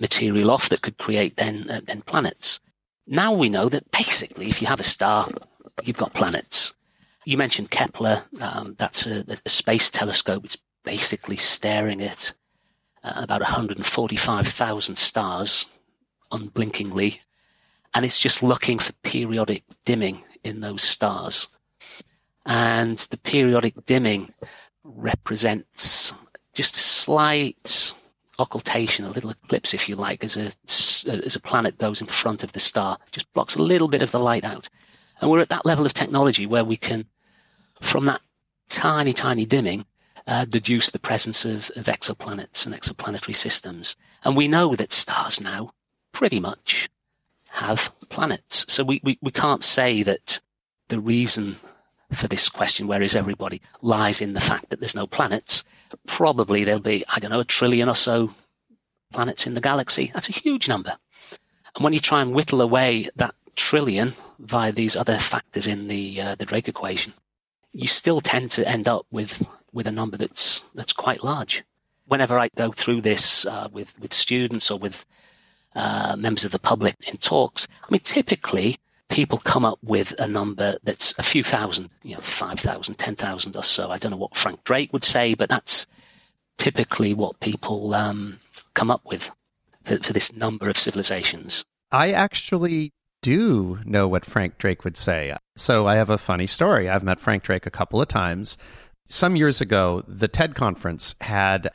material 0.00 0.50
off 0.50 0.70
that 0.70 0.80
could 0.80 0.96
create 0.96 1.36
then 1.36 1.68
uh, 1.68 1.80
then 1.84 2.00
planets. 2.00 2.58
Now 3.06 3.34
we 3.34 3.50
know 3.50 3.68
that 3.68 3.90
basically, 3.90 4.48
if 4.48 4.62
you 4.62 4.66
have 4.66 4.80
a 4.80 4.82
star, 4.82 5.28
you've 5.84 5.98
got 5.98 6.14
planets. 6.14 6.72
You 7.26 7.36
mentioned 7.36 7.72
Kepler. 7.72 8.22
Um, 8.40 8.76
that's 8.78 9.04
a, 9.04 9.24
a, 9.44 9.48
space 9.48 9.90
telescope. 9.90 10.44
It's 10.44 10.58
basically 10.84 11.36
staring 11.36 12.00
at 12.00 12.32
uh, 13.02 13.14
about 13.16 13.40
145,000 13.40 14.96
stars 14.96 15.66
unblinkingly, 16.30 17.20
and 17.92 18.04
it's 18.04 18.20
just 18.20 18.44
looking 18.44 18.78
for 18.78 18.92
periodic 19.02 19.64
dimming 19.84 20.22
in 20.44 20.60
those 20.60 20.84
stars. 20.84 21.48
And 22.44 22.96
the 22.96 23.16
periodic 23.16 23.84
dimming 23.86 24.32
represents 24.84 26.14
just 26.54 26.76
a 26.76 26.80
slight 26.80 27.92
occultation, 28.38 29.04
a 29.04 29.10
little 29.10 29.30
eclipse, 29.30 29.74
if 29.74 29.88
you 29.88 29.96
like, 29.96 30.22
as 30.22 30.36
a, 30.36 30.52
as 31.10 31.34
a 31.34 31.40
planet 31.40 31.76
goes 31.78 32.00
in 32.00 32.06
front 32.06 32.44
of 32.44 32.52
the 32.52 32.60
star, 32.60 32.98
just 33.10 33.32
blocks 33.32 33.56
a 33.56 33.62
little 33.62 33.88
bit 33.88 34.02
of 34.02 34.12
the 34.12 34.20
light 34.20 34.44
out. 34.44 34.68
And 35.20 35.28
we're 35.28 35.40
at 35.40 35.48
that 35.48 35.66
level 35.66 35.84
of 35.84 35.92
technology 35.92 36.46
where 36.46 36.64
we 36.64 36.76
can, 36.76 37.06
from 37.80 38.06
that 38.06 38.20
tiny, 38.68 39.12
tiny 39.12 39.44
dimming, 39.44 39.86
uh, 40.26 40.44
deduce 40.44 40.90
the 40.90 40.98
presence 40.98 41.44
of, 41.44 41.70
of 41.76 41.86
exoplanets 41.86 42.66
and 42.66 42.74
exoplanetary 42.74 43.36
systems. 43.36 43.96
And 44.24 44.36
we 44.36 44.48
know 44.48 44.74
that 44.74 44.92
stars 44.92 45.40
now 45.40 45.72
pretty 46.12 46.40
much 46.40 46.88
have 47.50 47.92
planets. 48.08 48.70
So 48.72 48.84
we, 48.84 49.00
we, 49.04 49.18
we 49.22 49.30
can't 49.30 49.62
say 49.62 50.02
that 50.02 50.40
the 50.88 51.00
reason 51.00 51.56
for 52.12 52.28
this 52.28 52.48
question, 52.48 52.86
where 52.86 53.02
is 53.02 53.16
everybody, 53.16 53.60
lies 53.82 54.20
in 54.20 54.32
the 54.32 54.40
fact 54.40 54.70
that 54.70 54.80
there's 54.80 54.94
no 54.94 55.06
planets. 55.06 55.64
Probably 56.06 56.64
there'll 56.64 56.80
be, 56.80 57.04
I 57.08 57.18
don't 57.18 57.30
know, 57.30 57.40
a 57.40 57.44
trillion 57.44 57.88
or 57.88 57.94
so 57.94 58.34
planets 59.12 59.46
in 59.46 59.54
the 59.54 59.60
galaxy. 59.60 60.10
That's 60.12 60.28
a 60.28 60.32
huge 60.32 60.68
number. 60.68 60.96
And 61.74 61.84
when 61.84 61.92
you 61.92 62.00
try 62.00 62.22
and 62.22 62.34
whittle 62.34 62.60
away 62.60 63.10
that 63.16 63.34
trillion 63.54 64.14
via 64.38 64.72
these 64.72 64.96
other 64.96 65.18
factors 65.18 65.66
in 65.66 65.88
the 65.88 66.20
uh, 66.20 66.34
the 66.34 66.44
Drake 66.44 66.68
equation, 66.68 67.12
you 67.76 67.86
still 67.86 68.22
tend 68.22 68.50
to 68.52 68.66
end 68.66 68.88
up 68.88 69.06
with 69.10 69.46
with 69.72 69.86
a 69.86 69.92
number 69.92 70.16
that's 70.16 70.64
that's 70.74 70.92
quite 70.92 71.22
large. 71.22 71.62
Whenever 72.06 72.38
I 72.38 72.48
go 72.56 72.72
through 72.72 73.02
this 73.02 73.44
uh, 73.44 73.68
with 73.70 73.98
with 74.00 74.12
students 74.12 74.70
or 74.70 74.78
with 74.78 75.04
uh, 75.74 76.16
members 76.16 76.44
of 76.44 76.52
the 76.52 76.58
public 76.58 76.96
in 77.06 77.18
talks, 77.18 77.68
I 77.84 77.86
mean, 77.90 78.00
typically 78.00 78.78
people 79.08 79.38
come 79.38 79.64
up 79.64 79.78
with 79.82 80.18
a 80.18 80.26
number 80.26 80.78
that's 80.82 81.14
a 81.18 81.22
few 81.22 81.44
thousand, 81.44 81.90
you 82.02 82.14
know, 82.14 82.20
5,000, 82.20 82.96
10,000 82.96 83.56
or 83.56 83.62
so. 83.62 83.90
I 83.90 83.98
don't 83.98 84.10
know 84.10 84.16
what 84.16 84.34
Frank 84.34 84.64
Drake 84.64 84.92
would 84.92 85.04
say, 85.04 85.34
but 85.34 85.48
that's 85.48 85.86
typically 86.56 87.14
what 87.14 87.38
people 87.38 87.94
um, 87.94 88.38
come 88.74 88.90
up 88.90 89.02
with 89.04 89.30
for, 89.84 89.98
for 89.98 90.12
this 90.12 90.32
number 90.32 90.68
of 90.68 90.78
civilizations. 90.78 91.64
I 91.92 92.10
actually 92.10 92.92
do 93.26 93.80
know 93.84 94.06
what 94.06 94.24
Frank 94.24 94.56
Drake 94.56 94.84
would 94.84 94.96
say. 94.96 95.34
So 95.56 95.88
I 95.88 95.96
have 95.96 96.10
a 96.10 96.16
funny 96.16 96.46
story. 96.46 96.88
I've 96.88 97.02
met 97.02 97.18
Frank 97.18 97.42
Drake 97.42 97.66
a 97.66 97.72
couple 97.72 98.00
of 98.00 98.06
times. 98.06 98.56
Some 99.08 99.34
years 99.34 99.60
ago, 99.60 100.04
the 100.06 100.28
TED 100.28 100.54
conference 100.54 101.16
had 101.20 101.70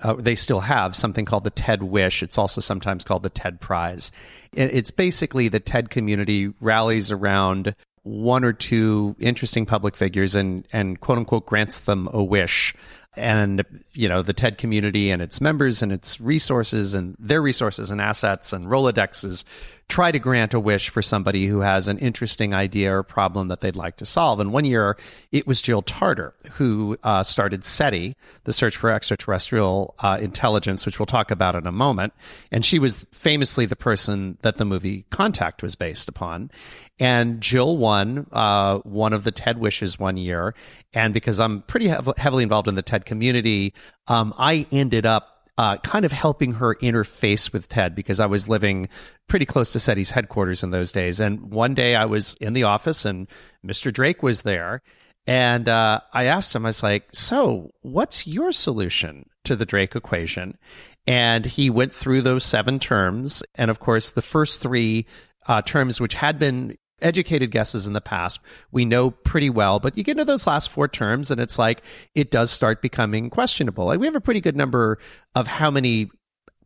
uh, 0.00 0.14
they 0.14 0.34
still 0.34 0.60
have 0.60 0.96
something 0.96 1.26
called 1.26 1.44
the 1.44 1.50
TED 1.50 1.82
Wish. 1.82 2.22
It's 2.22 2.38
also 2.38 2.62
sometimes 2.62 3.04
called 3.04 3.22
the 3.22 3.28
TED 3.28 3.60
Prize. 3.60 4.12
It's 4.54 4.90
basically 4.90 5.48
the 5.48 5.60
TED 5.60 5.90
community 5.90 6.52
rallies 6.58 7.12
around 7.12 7.74
one 8.02 8.42
or 8.42 8.54
two 8.54 9.14
interesting 9.18 9.66
public 9.66 9.96
figures 9.96 10.34
and, 10.34 10.66
and 10.72 11.00
quote 11.00 11.18
unquote 11.18 11.44
grants 11.44 11.80
them 11.80 12.08
a 12.12 12.22
wish 12.22 12.74
and 13.16 13.64
you 13.92 14.08
know 14.08 14.22
the 14.22 14.32
TED 14.32 14.58
community 14.58 15.10
and 15.10 15.22
its 15.22 15.40
members 15.40 15.82
and 15.82 15.92
its 15.92 16.20
resources 16.20 16.94
and 16.94 17.16
their 17.18 17.40
resources 17.40 17.90
and 17.90 18.00
assets 18.00 18.52
and 18.52 18.66
Rolodexes 18.66 19.44
try 19.88 20.10
to 20.10 20.18
grant 20.18 20.54
a 20.54 20.60
wish 20.60 20.88
for 20.88 21.02
somebody 21.02 21.46
who 21.46 21.60
has 21.60 21.88
an 21.88 21.98
interesting 21.98 22.54
idea 22.54 22.94
or 22.94 23.02
problem 23.02 23.48
that 23.48 23.60
they'd 23.60 23.76
like 23.76 23.96
to 23.98 24.06
solve. 24.06 24.40
And 24.40 24.52
one 24.52 24.64
year 24.64 24.96
it 25.30 25.46
was 25.46 25.60
Jill 25.60 25.82
Tarter 25.82 26.34
who 26.52 26.96
uh, 27.02 27.22
started 27.22 27.64
SETI, 27.64 28.16
the 28.44 28.52
Search 28.52 28.76
for 28.76 28.90
Extraterrestrial 28.90 29.94
uh, 29.98 30.18
Intelligence, 30.20 30.86
which 30.86 30.98
we'll 30.98 31.06
talk 31.06 31.30
about 31.30 31.54
in 31.54 31.66
a 31.66 31.72
moment. 31.72 32.12
And 32.50 32.64
she 32.64 32.78
was 32.78 33.06
famously 33.12 33.66
the 33.66 33.76
person 33.76 34.38
that 34.42 34.56
the 34.56 34.64
movie 34.64 35.04
Contact 35.10 35.62
was 35.62 35.74
based 35.74 36.08
upon. 36.08 36.50
And 36.98 37.40
Jill 37.40 37.76
won 37.76 38.26
uh, 38.32 38.78
one 38.78 39.12
of 39.12 39.24
the 39.24 39.32
TED 39.32 39.58
wishes 39.58 39.98
one 39.98 40.16
year. 40.16 40.54
And 40.92 41.12
because 41.12 41.40
I'm 41.40 41.62
pretty 41.62 41.88
hev- 41.88 42.14
heavily 42.16 42.44
involved 42.44 42.68
in 42.68 42.76
the 42.76 42.82
TED 42.82 43.04
community, 43.04 43.74
um, 44.06 44.32
I 44.38 44.66
ended 44.70 45.04
up 45.04 45.33
uh, 45.56 45.76
kind 45.78 46.04
of 46.04 46.12
helping 46.12 46.54
her 46.54 46.74
interface 46.76 47.52
with 47.52 47.68
TED 47.68 47.94
because 47.94 48.20
I 48.20 48.26
was 48.26 48.48
living 48.48 48.88
pretty 49.28 49.46
close 49.46 49.72
to 49.72 49.78
SETI's 49.78 50.10
headquarters 50.10 50.62
in 50.62 50.70
those 50.70 50.92
days. 50.92 51.20
And 51.20 51.50
one 51.50 51.74
day 51.74 51.94
I 51.94 52.06
was 52.06 52.34
in 52.40 52.54
the 52.54 52.64
office 52.64 53.04
and 53.04 53.28
Mr. 53.64 53.92
Drake 53.92 54.22
was 54.22 54.42
there. 54.42 54.82
And 55.26 55.68
uh, 55.68 56.00
I 56.12 56.24
asked 56.24 56.54
him, 56.54 56.66
I 56.66 56.68
was 56.68 56.82
like, 56.82 57.08
So, 57.12 57.70
what's 57.80 58.26
your 58.26 58.52
solution 58.52 59.26
to 59.44 59.56
the 59.56 59.64
Drake 59.64 59.96
equation? 59.96 60.58
And 61.06 61.46
he 61.46 61.70
went 61.70 61.92
through 61.92 62.22
those 62.22 62.44
seven 62.44 62.78
terms. 62.78 63.42
And 63.54 63.70
of 63.70 63.78
course, 63.78 64.10
the 64.10 64.22
first 64.22 64.60
three 64.60 65.06
uh, 65.46 65.62
terms, 65.62 66.00
which 66.00 66.14
had 66.14 66.38
been 66.38 66.76
educated 67.04 67.50
guesses 67.50 67.86
in 67.86 67.92
the 67.92 68.00
past 68.00 68.40
we 68.72 68.84
know 68.84 69.10
pretty 69.10 69.50
well 69.50 69.78
but 69.78 69.96
you 69.96 70.02
get 70.02 70.12
into 70.12 70.24
those 70.24 70.46
last 70.46 70.70
four 70.70 70.88
terms 70.88 71.30
and 71.30 71.40
it's 71.40 71.58
like 71.58 71.82
it 72.14 72.30
does 72.30 72.50
start 72.50 72.82
becoming 72.82 73.30
questionable 73.30 73.86
like 73.86 74.00
we 74.00 74.06
have 74.06 74.16
a 74.16 74.20
pretty 74.20 74.40
good 74.40 74.56
number 74.56 74.98
of 75.34 75.46
how 75.46 75.70
many 75.70 76.10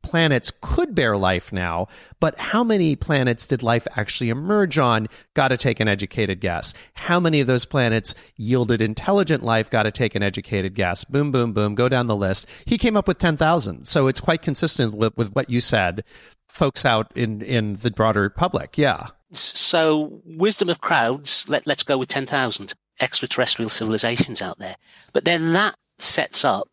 planets 0.02 0.52
could 0.60 0.94
bear 0.94 1.16
life 1.16 1.52
now, 1.52 1.86
but 2.20 2.38
how 2.38 2.64
many 2.64 2.96
planets 2.96 3.46
did 3.46 3.62
life 3.62 3.86
actually 3.96 4.30
emerge 4.30 4.78
on? 4.78 5.08
Got 5.34 5.48
to 5.48 5.56
take 5.56 5.80
an 5.80 5.88
educated 5.88 6.40
guess. 6.40 6.74
How 6.94 7.20
many 7.20 7.40
of 7.40 7.46
those 7.46 7.64
planets 7.64 8.14
yielded 8.36 8.80
intelligent 8.80 9.42
life? 9.42 9.70
Got 9.70 9.84
to 9.84 9.90
take 9.90 10.14
an 10.14 10.22
educated 10.22 10.74
guess. 10.74 11.04
Boom, 11.04 11.30
boom, 11.30 11.52
boom. 11.52 11.74
Go 11.74 11.88
down 11.88 12.06
the 12.06 12.16
list. 12.16 12.46
He 12.64 12.78
came 12.78 12.96
up 12.96 13.08
with 13.08 13.18
10,000. 13.18 13.86
So 13.86 14.08
it's 14.08 14.20
quite 14.20 14.42
consistent 14.42 14.94
with, 14.94 15.16
with 15.16 15.32
what 15.32 15.50
you 15.50 15.60
said, 15.60 16.04
folks 16.48 16.84
out 16.84 17.12
in, 17.14 17.42
in 17.42 17.76
the 17.76 17.90
broader 17.90 18.30
public. 18.30 18.78
Yeah. 18.78 19.08
So, 19.32 20.22
wisdom 20.24 20.70
of 20.70 20.80
crowds, 20.80 21.48
let, 21.48 21.66
let's 21.66 21.82
go 21.82 21.98
with 21.98 22.08
10,000 22.08 22.72
extraterrestrial 23.00 23.68
civilizations 23.68 24.40
out 24.40 24.58
there. 24.58 24.76
But 25.12 25.24
then 25.24 25.52
that 25.52 25.76
sets 25.98 26.44
up 26.44 26.68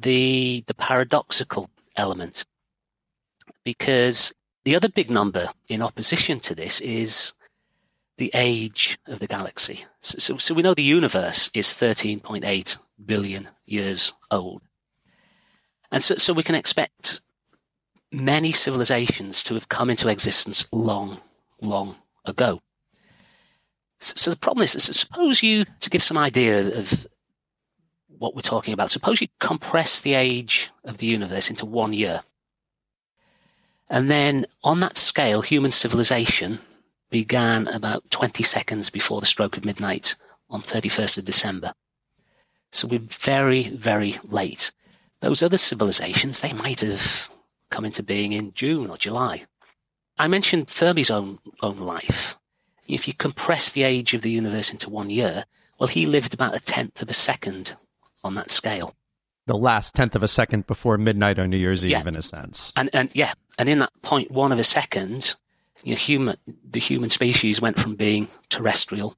the, 0.00 0.64
the 0.66 0.74
paradoxical 0.74 1.70
element. 1.96 2.44
Because 3.64 4.34
the 4.64 4.74
other 4.74 4.88
big 4.88 5.10
number 5.10 5.48
in 5.68 5.82
opposition 5.82 6.40
to 6.40 6.54
this 6.54 6.80
is 6.80 7.32
the 8.18 8.30
age 8.34 8.98
of 9.06 9.20
the 9.20 9.26
galaxy. 9.26 9.84
So, 10.00 10.18
so, 10.18 10.36
so 10.38 10.54
we 10.54 10.62
know 10.62 10.74
the 10.74 10.82
universe 10.82 11.50
is 11.54 11.68
13.8 11.68 12.78
billion 13.04 13.48
years 13.64 14.12
old. 14.30 14.62
And 15.92 16.02
so, 16.02 16.16
so 16.16 16.32
we 16.32 16.42
can 16.42 16.54
expect 16.54 17.20
many 18.10 18.52
civilizations 18.52 19.42
to 19.44 19.54
have 19.54 19.68
come 19.68 19.90
into 19.90 20.08
existence 20.08 20.66
long 20.72 21.20
long 21.60 21.96
ago. 22.24 22.60
So 23.98 24.30
the 24.30 24.36
problem 24.36 24.64
is, 24.64 24.72
suppose 24.72 25.42
you, 25.42 25.64
to 25.80 25.90
give 25.90 26.02
some 26.02 26.18
idea 26.18 26.78
of 26.78 27.06
what 28.18 28.34
we're 28.34 28.42
talking 28.42 28.74
about, 28.74 28.90
suppose 28.90 29.20
you 29.20 29.28
compress 29.40 30.00
the 30.00 30.14
age 30.14 30.70
of 30.84 30.98
the 30.98 31.06
universe 31.06 31.50
into 31.50 31.64
one 31.64 31.92
year. 31.92 32.22
And 33.88 34.10
then 34.10 34.46
on 34.64 34.80
that 34.80 34.98
scale, 34.98 35.42
human 35.42 35.72
civilization 35.72 36.58
began 37.10 37.68
about 37.68 38.10
20 38.10 38.42
seconds 38.42 38.90
before 38.90 39.20
the 39.20 39.26
stroke 39.26 39.56
of 39.56 39.64
midnight 39.64 40.16
on 40.50 40.60
31st 40.60 41.18
of 41.18 41.24
December. 41.24 41.72
So 42.72 42.88
we're 42.88 42.98
very, 42.98 43.68
very 43.68 44.18
late. 44.24 44.72
Those 45.20 45.42
other 45.42 45.56
civilizations, 45.56 46.40
they 46.40 46.52
might 46.52 46.80
have 46.80 47.30
come 47.70 47.84
into 47.84 48.02
being 48.02 48.32
in 48.32 48.52
June 48.52 48.90
or 48.90 48.96
July. 48.96 49.46
I 50.18 50.28
mentioned 50.28 50.68
Fermi's 50.68 51.10
own, 51.10 51.38
own 51.62 51.78
life. 51.78 52.36
If 52.88 53.06
you 53.06 53.14
compress 53.14 53.70
the 53.70 53.82
age 53.82 54.14
of 54.14 54.22
the 54.22 54.30
universe 54.30 54.70
into 54.70 54.88
one 54.88 55.10
year, 55.10 55.44
well, 55.78 55.88
he 55.88 56.06
lived 56.06 56.32
about 56.32 56.54
a 56.54 56.60
tenth 56.60 57.02
of 57.02 57.10
a 57.10 57.14
second 57.14 57.74
on 58.24 58.34
that 58.34 58.50
scale. 58.50 58.94
The 59.46 59.56
last 59.56 59.94
tenth 59.94 60.16
of 60.16 60.22
a 60.22 60.28
second 60.28 60.66
before 60.66 60.98
midnight 60.98 61.38
on 61.38 61.50
New 61.50 61.56
Year's 61.56 61.84
Eve, 61.84 61.92
yeah. 61.92 62.08
in 62.08 62.16
a 62.16 62.22
sense. 62.22 62.72
And, 62.76 62.90
and 62.92 63.10
yeah, 63.12 63.34
and 63.58 63.68
in 63.68 63.80
that 63.80 63.92
point 64.02 64.30
one 64.30 64.52
of 64.52 64.58
a 64.58 64.64
second, 64.64 65.36
you 65.84 65.92
know, 65.92 65.96
human, 65.96 66.36
the 66.68 66.80
human 66.80 67.10
species 67.10 67.60
went 67.60 67.78
from 67.78 67.94
being 67.94 68.28
terrestrial 68.48 69.16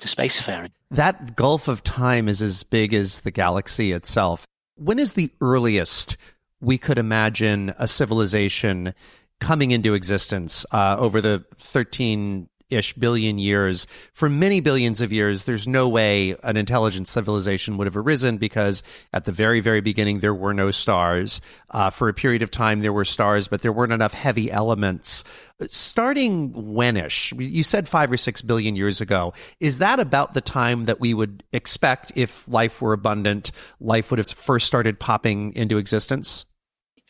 to 0.00 0.08
spacefaring. 0.08 0.72
That 0.90 1.36
gulf 1.36 1.68
of 1.68 1.82
time 1.82 2.28
is 2.28 2.42
as 2.42 2.64
big 2.64 2.92
as 2.92 3.20
the 3.20 3.30
galaxy 3.30 3.92
itself. 3.92 4.46
When 4.76 4.98
is 4.98 5.12
the 5.12 5.30
earliest 5.40 6.16
we 6.60 6.76
could 6.76 6.98
imagine 6.98 7.74
a 7.78 7.88
civilization 7.88 8.94
coming 9.42 9.72
into 9.72 9.92
existence 9.92 10.64
uh, 10.70 10.96
over 10.98 11.20
the 11.20 11.44
13 11.58 12.48
ish 12.70 12.92
billion 12.94 13.38
years. 13.38 13.88
For 14.12 14.28
many 14.28 14.60
billions 14.60 15.00
of 15.00 15.12
years, 15.12 15.44
there's 15.44 15.66
no 15.68 15.88
way 15.88 16.36
an 16.44 16.56
intelligent 16.56 17.08
civilization 17.08 17.76
would 17.76 17.88
have 17.88 17.96
arisen 17.96 18.38
because 18.38 18.84
at 19.12 19.24
the 19.24 19.32
very, 19.32 19.60
very 19.60 19.80
beginning, 19.80 20.20
there 20.20 20.32
were 20.32 20.54
no 20.54 20.70
stars. 20.70 21.40
Uh, 21.70 21.90
for 21.90 22.08
a 22.08 22.14
period 22.14 22.40
of 22.42 22.52
time, 22.52 22.80
there 22.80 22.92
were 22.92 23.04
stars, 23.04 23.48
but 23.48 23.62
there 23.62 23.72
weren't 23.72 23.92
enough 23.92 24.14
heavy 24.14 24.48
elements. 24.50 25.24
Starting 25.68 26.52
whenish, 26.52 27.32
you 27.36 27.64
said 27.64 27.88
five 27.88 28.12
or 28.12 28.16
six 28.16 28.42
billion 28.42 28.76
years 28.76 29.00
ago. 29.00 29.34
Is 29.58 29.78
that 29.78 29.98
about 29.98 30.34
the 30.34 30.40
time 30.40 30.84
that 30.84 31.00
we 31.00 31.14
would 31.14 31.42
expect 31.52 32.12
if 32.14 32.46
life 32.46 32.80
were 32.80 32.92
abundant, 32.92 33.50
life 33.80 34.10
would 34.10 34.18
have 34.18 34.30
first 34.30 34.68
started 34.68 35.00
popping 35.00 35.52
into 35.54 35.78
existence? 35.78 36.46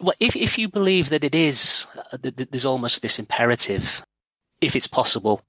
Well, 0.02 0.14
if 0.20 0.34
if 0.36 0.58
you 0.58 0.68
believe 0.68 1.08
that 1.10 1.24
it 1.24 1.34
is, 1.34 1.86
uh, 2.12 2.18
there's 2.20 2.66
almost 2.66 3.02
this 3.02 3.18
imperative. 3.18 4.04
If 4.60 4.76
it's 4.76 4.86
possible, 4.86 5.42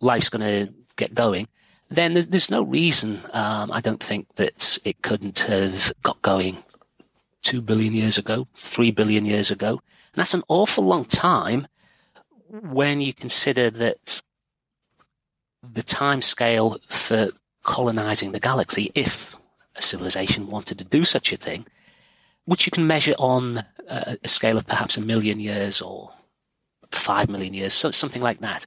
life's 0.00 0.28
going 0.28 0.42
to 0.42 0.72
get 0.96 1.14
going. 1.14 1.48
Then 1.90 2.14
there's, 2.14 2.26
there's 2.26 2.50
no 2.50 2.62
reason. 2.62 3.20
Um, 3.32 3.70
I 3.70 3.80
don't 3.80 4.02
think 4.02 4.34
that 4.36 4.78
it 4.84 5.02
couldn't 5.02 5.40
have 5.40 5.92
got 6.02 6.20
going 6.22 6.62
two 7.42 7.60
billion 7.60 7.92
years 7.92 8.18
ago, 8.18 8.48
three 8.56 8.90
billion 8.90 9.24
years 9.24 9.50
ago, 9.50 9.70
and 9.70 10.16
that's 10.16 10.34
an 10.34 10.42
awful 10.48 10.84
long 10.84 11.04
time 11.04 11.66
when 12.48 13.00
you 13.00 13.12
consider 13.12 13.70
that 13.70 14.22
the 15.62 15.82
time 15.82 16.22
scale 16.22 16.78
for 16.88 17.28
colonizing 17.62 18.32
the 18.32 18.40
galaxy, 18.40 18.90
if 18.94 19.36
a 19.76 19.82
civilization 19.82 20.48
wanted 20.48 20.78
to 20.78 20.84
do 20.84 21.04
such 21.04 21.32
a 21.32 21.36
thing, 21.36 21.66
which 22.44 22.66
you 22.66 22.70
can 22.70 22.86
measure 22.86 23.14
on 23.18 23.64
a, 23.88 24.16
a 24.22 24.28
scale 24.28 24.56
of 24.56 24.66
perhaps 24.66 24.96
a 24.96 25.00
million 25.00 25.40
years 25.40 25.80
or 25.80 26.10
five 26.90 27.28
million 27.28 27.54
years, 27.54 27.72
so 27.72 27.90
something 27.90 28.22
like 28.22 28.40
that. 28.40 28.66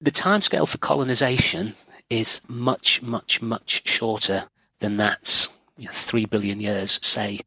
The 0.00 0.10
timescale 0.10 0.68
for 0.68 0.78
colonization 0.78 1.74
is 2.10 2.42
much, 2.48 3.02
much, 3.02 3.42
much 3.42 3.88
shorter 3.88 4.44
than 4.80 4.98
that 4.98 5.48
you 5.76 5.86
know, 5.86 5.92
three 5.92 6.26
billion 6.26 6.60
years, 6.60 6.98
say, 7.02 7.40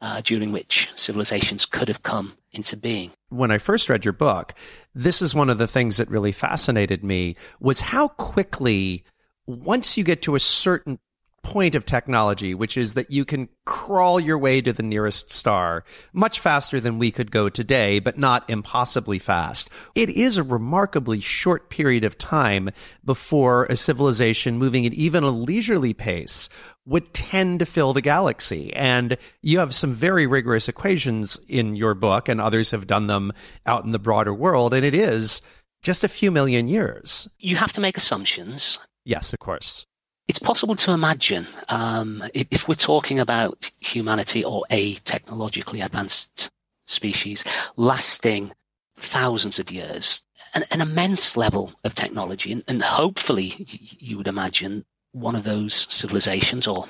uh, 0.00 0.20
during 0.22 0.52
which 0.52 0.90
civilizations 0.94 1.66
could 1.66 1.88
have 1.88 2.02
come 2.02 2.36
into 2.52 2.76
being. 2.76 3.10
When 3.28 3.50
I 3.50 3.58
first 3.58 3.88
read 3.88 4.04
your 4.04 4.12
book, 4.12 4.54
this 4.94 5.22
is 5.22 5.34
one 5.34 5.50
of 5.50 5.58
the 5.58 5.68
things 5.68 5.98
that 5.98 6.10
really 6.10 6.32
fascinated 6.32 7.04
me 7.04 7.36
was 7.60 7.80
how 7.80 8.08
quickly 8.08 9.04
once 9.46 9.96
you 9.96 10.04
get 10.04 10.22
to 10.22 10.34
a 10.34 10.40
certain 10.40 10.98
point 11.42 11.74
of 11.74 11.86
technology, 11.86 12.54
which 12.54 12.76
is 12.76 12.94
that 12.94 13.10
you 13.10 13.24
can 13.24 13.48
crawl 13.64 14.20
your 14.20 14.38
way 14.38 14.60
to 14.60 14.72
the 14.72 14.82
nearest 14.82 15.30
star 15.30 15.84
much 16.12 16.38
faster 16.40 16.80
than 16.80 16.98
we 16.98 17.10
could 17.10 17.30
go 17.30 17.48
today, 17.48 17.98
but 17.98 18.18
not 18.18 18.48
impossibly 18.48 19.18
fast. 19.18 19.70
It 19.94 20.10
is 20.10 20.36
a 20.36 20.42
remarkably 20.42 21.20
short 21.20 21.70
period 21.70 22.04
of 22.04 22.18
time 22.18 22.70
before 23.04 23.64
a 23.64 23.76
civilization 23.76 24.58
moving 24.58 24.86
at 24.86 24.94
even 24.94 25.24
a 25.24 25.30
leisurely 25.30 25.94
pace 25.94 26.48
would 26.86 27.12
tend 27.14 27.60
to 27.60 27.66
fill 27.66 27.92
the 27.92 28.02
galaxy. 28.02 28.72
And 28.74 29.16
you 29.42 29.58
have 29.58 29.74
some 29.74 29.92
very 29.92 30.26
rigorous 30.26 30.68
equations 30.68 31.40
in 31.48 31.76
your 31.76 31.94
book, 31.94 32.28
and 32.28 32.40
others 32.40 32.70
have 32.72 32.86
done 32.86 33.06
them 33.06 33.32
out 33.66 33.84
in 33.84 33.92
the 33.92 33.98
broader 33.98 34.34
world. 34.34 34.74
And 34.74 34.84
it 34.84 34.94
is 34.94 35.42
just 35.82 36.04
a 36.04 36.08
few 36.08 36.30
million 36.30 36.68
years. 36.68 37.28
You 37.38 37.56
have 37.56 37.72
to 37.72 37.80
make 37.80 37.96
assumptions. 37.96 38.78
Yes, 39.04 39.32
of 39.32 39.38
course. 39.38 39.86
It's 40.28 40.38
possible 40.38 40.76
to 40.76 40.92
imagine 40.92 41.46
um, 41.68 42.22
if, 42.34 42.68
we're 42.68 42.74
talking 42.76 43.18
about 43.18 43.70
humanity 43.80 44.44
or 44.44 44.64
a 44.70 44.94
technologically 44.96 45.80
advanced 45.80 46.50
species 46.86 47.44
lasting 47.76 48.52
thousands 48.96 49.58
of 49.58 49.70
years, 49.70 50.24
an, 50.54 50.64
an 50.70 50.80
immense 50.80 51.36
level 51.36 51.72
of 51.84 51.94
technology, 51.94 52.52
and, 52.52 52.62
and 52.68 52.82
hopefully 52.82 53.66
you 53.98 54.16
would 54.18 54.28
imagine 54.28 54.84
one 55.12 55.34
of 55.34 55.44
those 55.44 55.74
civilizations 55.74 56.66
or 56.66 56.86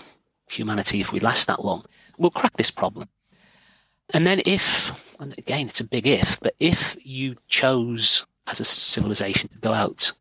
humanity, 0.51 1.01
if 1.01 1.13
we 1.13 1.21
last 1.21 1.47
that 1.47 1.65
long, 1.65 1.85
will 2.19 2.31
crack 2.31 2.57
this 2.57 2.71
problem. 2.71 3.09
And 4.13 4.27
then 4.27 4.43
if, 4.45 5.17
and 5.21 5.35
again, 5.39 5.69
it's 5.69 5.81
a 5.81 5.85
big 5.85 6.07
if, 6.07 6.39
but 6.41 6.55
if 6.59 6.97
you 7.03 7.37
chose 7.49 8.27
as 8.47 8.61
a 8.61 8.65
civilization 8.65 9.49
to 9.49 9.59
go 9.59 9.73
out 9.73 10.13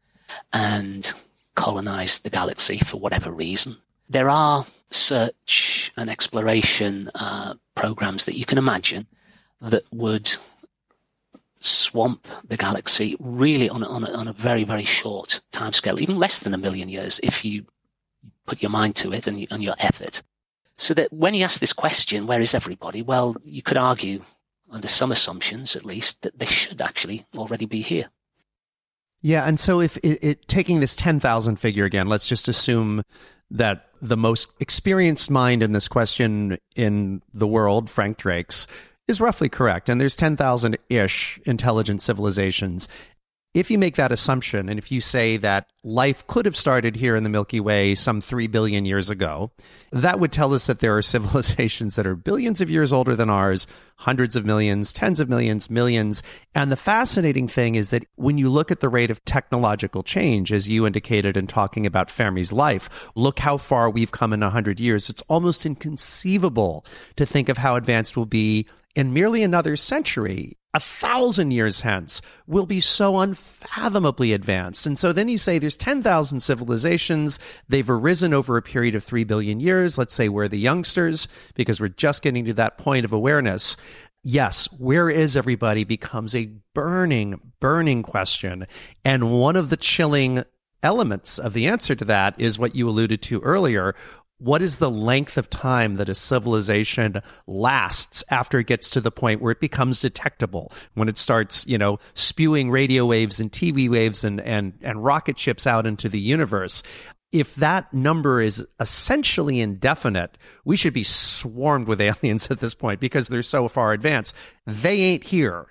and 0.53 1.11
colonize 1.59 2.19
the 2.19 2.29
galaxy 2.29 2.77
for 2.77 2.97
whatever 2.97 3.31
reason. 3.31 3.77
There 4.09 4.29
are 4.29 4.65
search 4.89 5.91
and 5.97 6.09
exploration 6.09 7.11
uh, 7.13 7.55
programs 7.75 8.23
that 8.25 8.37
you 8.37 8.45
can 8.45 8.57
imagine 8.57 9.07
that 9.61 9.83
would 9.91 10.37
swamp 11.59 12.25
the 12.47 12.55
galaxy 12.55 13.17
really 13.19 13.69
on 13.69 13.83
a, 13.83 13.87
on 13.87 14.03
a, 14.05 14.11
on 14.11 14.27
a 14.27 14.33
very, 14.33 14.63
very 14.63 14.85
short 14.85 15.41
timescale, 15.51 15.99
even 15.99 16.17
less 16.17 16.39
than 16.39 16.53
a 16.53 16.57
million 16.65 16.87
years 16.87 17.19
if 17.21 17.43
you 17.43 17.65
put 18.45 18.61
your 18.61 18.71
mind 18.71 18.95
to 18.95 19.11
it 19.13 19.27
and, 19.27 19.45
and 19.51 19.61
your 19.61 19.75
effort. 19.79 20.23
So 20.77 20.93
that 20.93 21.11
when 21.11 21.33
you 21.33 21.43
ask 21.43 21.59
this 21.59 21.73
question, 21.73 22.25
where 22.25 22.41
is 22.41 22.55
everybody? 22.55 23.01
Well, 23.01 23.35
you 23.43 23.61
could 23.61 23.77
argue, 23.77 24.23
under 24.71 24.87
some 24.87 25.11
assumptions 25.11 25.75
at 25.75 25.83
least, 25.83 26.21
that 26.21 26.39
they 26.39 26.45
should 26.45 26.81
actually 26.81 27.25
already 27.35 27.65
be 27.65 27.81
here. 27.81 28.09
Yeah, 29.21 29.45
and 29.45 29.59
so 29.59 29.81
if 29.81 29.97
it, 29.97 30.23
it, 30.23 30.47
taking 30.47 30.79
this 30.79 30.95
10,000 30.95 31.57
figure 31.57 31.85
again, 31.85 32.07
let's 32.07 32.27
just 32.27 32.47
assume 32.47 33.03
that 33.51 33.87
the 34.01 34.17
most 34.17 34.49
experienced 34.59 35.29
mind 35.29 35.61
in 35.61 35.73
this 35.73 35.87
question 35.87 36.57
in 36.75 37.21
the 37.33 37.47
world, 37.47 37.89
Frank 37.89 38.17
Drake's, 38.17 38.67
is 39.07 39.19
roughly 39.19 39.49
correct. 39.49 39.89
And 39.89 39.99
there's 39.99 40.15
10,000 40.15 40.77
ish 40.87 41.39
intelligent 41.45 42.01
civilizations 42.01 42.87
if 43.59 43.69
you 43.69 43.77
make 43.77 43.95
that 43.95 44.11
assumption, 44.11 44.69
and 44.69 44.79
if 44.79 44.91
you 44.91 45.01
say 45.01 45.37
that 45.37 45.67
life 45.83 46.25
could 46.27 46.45
have 46.45 46.55
started 46.55 46.95
here 46.95 47.15
in 47.15 47.23
the 47.23 47.29
Milky 47.29 47.59
Way 47.59 47.95
some 47.95 48.21
3 48.21 48.47
billion 48.47 48.85
years 48.85 49.09
ago, 49.09 49.51
that 49.91 50.19
would 50.19 50.31
tell 50.31 50.53
us 50.53 50.67
that 50.67 50.79
there 50.79 50.97
are 50.97 51.01
civilizations 51.03 51.95
that 51.95 52.07
are 52.07 52.15
billions 52.15 52.61
of 52.61 52.69
years 52.69 52.93
older 52.93 53.15
than 53.15 53.29
ours, 53.29 53.67
hundreds 53.97 54.35
of 54.35 54.45
millions, 54.45 54.93
tens 54.93 55.19
of 55.19 55.29
millions, 55.29 55.69
millions. 55.69 56.23
And 56.55 56.71
the 56.71 56.77
fascinating 56.77 57.47
thing 57.47 57.75
is 57.75 57.89
that 57.89 58.05
when 58.15 58.37
you 58.37 58.49
look 58.49 58.71
at 58.71 58.79
the 58.79 58.89
rate 58.89 59.11
of 59.11 59.23
technological 59.25 60.03
change, 60.03 60.51
as 60.51 60.69
you 60.69 60.87
indicated 60.87 61.35
in 61.35 61.47
talking 61.47 61.85
about 61.85 62.09
Fermi's 62.09 62.53
life, 62.53 63.09
look 63.15 63.39
how 63.39 63.57
far 63.57 63.89
we've 63.89 64.11
come 64.11 64.33
in 64.33 64.39
100 64.39 64.79
years. 64.79 65.09
It's 65.09 65.23
almost 65.23 65.65
inconceivable 65.65 66.85
to 67.17 67.25
think 67.25 67.49
of 67.49 67.57
how 67.57 67.75
advanced 67.75 68.15
we'll 68.15 68.25
be 68.25 68.67
in 68.99 69.13
merely 69.13 69.43
another 69.43 69.77
century 69.77 70.57
a 70.73 70.79
thousand 70.79 71.51
years 71.51 71.79
hence 71.79 72.21
will 72.45 72.65
be 72.65 72.81
so 72.81 73.19
unfathomably 73.19 74.33
advanced. 74.33 74.85
And 74.85 74.99
so 74.99 75.13
then 75.13 75.29
you 75.29 75.37
say 75.37 75.57
there's 75.57 75.77
10,000 75.77 76.41
civilizations. 76.41 77.39
They've 77.69 77.89
arisen 77.89 78.33
over 78.33 78.57
a 78.57 78.61
period 78.61 78.95
of 78.95 79.03
3 79.03 79.23
billion 79.23 79.61
years. 79.61 79.97
Let's 79.97 80.13
say 80.13 80.27
we're 80.27 80.49
the 80.49 80.59
youngsters 80.59 81.29
because 81.55 81.79
we're 81.79 81.87
just 81.87 82.21
getting 82.21 82.43
to 82.45 82.53
that 82.55 82.77
point 82.77 83.05
of 83.05 83.13
awareness. 83.13 83.77
Yes, 84.21 84.65
where 84.77 85.09
is 85.09 85.37
everybody 85.37 85.85
becomes 85.85 86.35
a 86.35 86.51
burning, 86.75 87.39
burning 87.61 88.03
question. 88.03 88.67
And 89.05 89.31
one 89.31 89.55
of 89.55 89.69
the 89.69 89.77
chilling 89.77 90.43
elements 90.83 91.39
of 91.39 91.53
the 91.53 91.67
answer 91.67 91.95
to 91.95 92.05
that 92.05 92.39
is 92.39 92.59
what 92.59 92.75
you 92.75 92.87
alluded 92.87 93.21
to 93.21 93.39
earlier, 93.41 93.95
what 94.39 94.61
is 94.61 94.77
the 94.77 94.89
length 94.89 95.37
of 95.37 95.49
time 95.49 95.95
that 95.95 96.09
a 96.09 96.15
civilization 96.15 97.21
lasts 97.45 98.23
after 98.29 98.59
it 98.59 98.67
gets 98.67 98.89
to 98.89 99.01
the 99.01 99.11
point 99.11 99.41
where 99.41 99.51
it 99.51 99.59
becomes 99.59 99.99
detectable 99.99 100.71
when 100.95 101.07
it 101.07 101.17
starts 101.17 101.67
you 101.67 101.77
know 101.77 101.99
spewing 102.13 102.71
radio 102.71 103.05
waves 103.05 103.39
and 103.39 103.51
tv 103.51 103.89
waves 103.89 104.23
and 104.23 104.41
and 104.41 104.73
and 104.81 105.03
rocket 105.03 105.37
ships 105.37 105.67
out 105.67 105.85
into 105.85 106.09
the 106.09 106.19
universe 106.19 106.81
if 107.31 107.53
that 107.55 107.93
number 107.93 108.41
is 108.41 108.65
essentially 108.79 109.61
indefinite, 109.61 110.35
we 110.65 110.75
should 110.75 110.93
be 110.93 111.03
swarmed 111.03 111.87
with 111.87 112.01
aliens 112.01 112.49
at 112.49 112.59
this 112.59 112.73
point 112.73 112.99
because 112.99 113.27
they're 113.27 113.43
so 113.43 113.67
far 113.67 113.93
advanced. 113.93 114.33
They 114.65 114.99
ain't 115.01 115.25
here. 115.25 115.67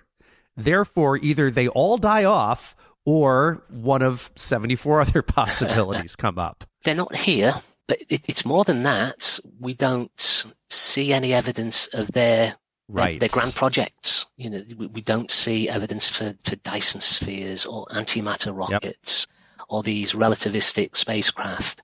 Therefore, 0.57 1.17
either 1.17 1.51
they 1.51 1.67
all 1.67 1.97
die 1.97 2.23
off 2.23 2.77
or 3.05 3.65
one 3.71 4.03
of 4.03 4.31
74 4.37 5.01
other 5.01 5.23
possibilities 5.23 6.15
come 6.15 6.39
up. 6.39 6.63
They're 6.85 6.95
not 6.95 7.17
here 7.17 7.61
but 7.89 7.99
it, 8.09 8.23
it's 8.29 8.45
more 8.45 8.63
than 8.63 8.85
that. 8.85 9.41
We 9.59 9.75
don't 9.75 10.47
see 10.69 11.13
any 11.13 11.35
evidence 11.35 11.89
of 11.89 12.13
their 12.13 12.55
right. 12.89 13.19
their, 13.19 13.31
grand 13.31 13.55
projects. 13.55 14.27
You 14.37 14.51
know, 14.51 14.63
we, 14.77 14.87
we, 14.87 15.01
don't 15.01 15.31
see 15.31 15.69
evidence 15.69 16.09
for, 16.09 16.35
for 16.45 16.57
Dyson 16.57 17.01
spheres 17.01 17.67
or 17.67 17.87
antimatter 17.87 18.57
rockets 18.57 19.27
yep. 19.59 19.67
or 19.69 19.83
these 19.83 20.13
relativistic 20.13 20.97
spacecraft 20.97 21.83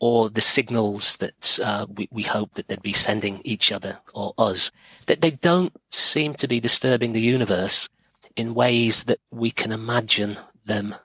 or 0.00 0.28
the 0.28 0.40
signals 0.40 1.16
that 1.16 1.58
uh, 1.64 1.86
we, 1.88 2.08
we 2.10 2.24
hope 2.24 2.54
that 2.54 2.66
they'd 2.68 2.82
be 2.82 2.92
sending 2.92 3.40
each 3.44 3.70
other 3.70 4.00
or 4.12 4.34
us. 4.36 4.72
That 5.06 5.20
they 5.20 5.30
don't 5.30 5.72
seem 5.90 6.34
to 6.34 6.48
be 6.48 6.60
disturbing 6.60 7.12
the 7.12 7.20
universe 7.20 7.88
in 8.36 8.54
ways 8.54 9.04
that 9.04 9.20
we 9.30 9.52
can 9.52 9.70
imagine 9.70 10.36
them 10.64 10.96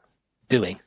doing 0.49 0.79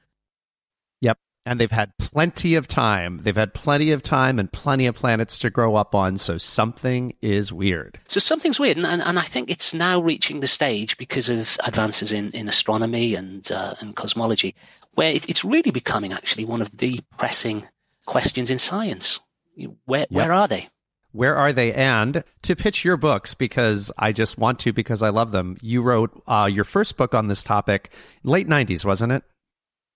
and 1.44 1.60
they've 1.60 1.70
had 1.70 1.96
plenty 1.98 2.54
of 2.54 2.68
time. 2.68 3.20
They've 3.22 3.36
had 3.36 3.54
plenty 3.54 3.90
of 3.90 4.02
time 4.02 4.38
and 4.38 4.50
plenty 4.52 4.86
of 4.86 4.94
planets 4.94 5.38
to 5.38 5.50
grow 5.50 5.74
up 5.74 5.94
on, 5.94 6.16
so 6.18 6.38
something 6.38 7.14
is 7.20 7.52
weird. 7.52 7.98
So 8.06 8.20
something's 8.20 8.60
weird, 8.60 8.76
and, 8.76 8.86
and, 8.86 9.02
and 9.02 9.18
I 9.18 9.22
think 9.22 9.50
it's 9.50 9.74
now 9.74 10.00
reaching 10.00 10.40
the 10.40 10.46
stage 10.46 10.96
because 10.96 11.28
of 11.28 11.56
advances 11.64 12.12
in, 12.12 12.30
in 12.30 12.48
astronomy 12.48 13.14
and, 13.14 13.50
uh, 13.50 13.74
and 13.80 13.96
cosmology, 13.96 14.54
where 14.94 15.12
it, 15.12 15.28
it's 15.28 15.44
really 15.44 15.70
becoming 15.70 16.12
actually 16.12 16.44
one 16.44 16.62
of 16.62 16.76
the 16.76 17.00
pressing 17.18 17.66
questions 18.06 18.50
in 18.50 18.58
science. 18.58 19.20
Where, 19.84 20.00
yep. 20.00 20.10
where 20.10 20.32
are 20.32 20.48
they? 20.48 20.68
Where 21.12 21.36
are 21.36 21.52
they? 21.52 21.74
And 21.74 22.24
to 22.42 22.56
pitch 22.56 22.84
your 22.84 22.96
books, 22.96 23.34
because 23.34 23.92
I 23.98 24.12
just 24.12 24.38
want 24.38 24.58
to, 24.60 24.72
because 24.72 25.02
I 25.02 25.10
love 25.10 25.30
them, 25.30 25.58
you 25.60 25.82
wrote 25.82 26.22
uh, 26.26 26.48
your 26.50 26.64
first 26.64 26.96
book 26.96 27.14
on 27.14 27.28
this 27.28 27.44
topic 27.44 27.92
late 28.22 28.48
90s, 28.48 28.84
wasn't 28.84 29.12
it? 29.12 29.22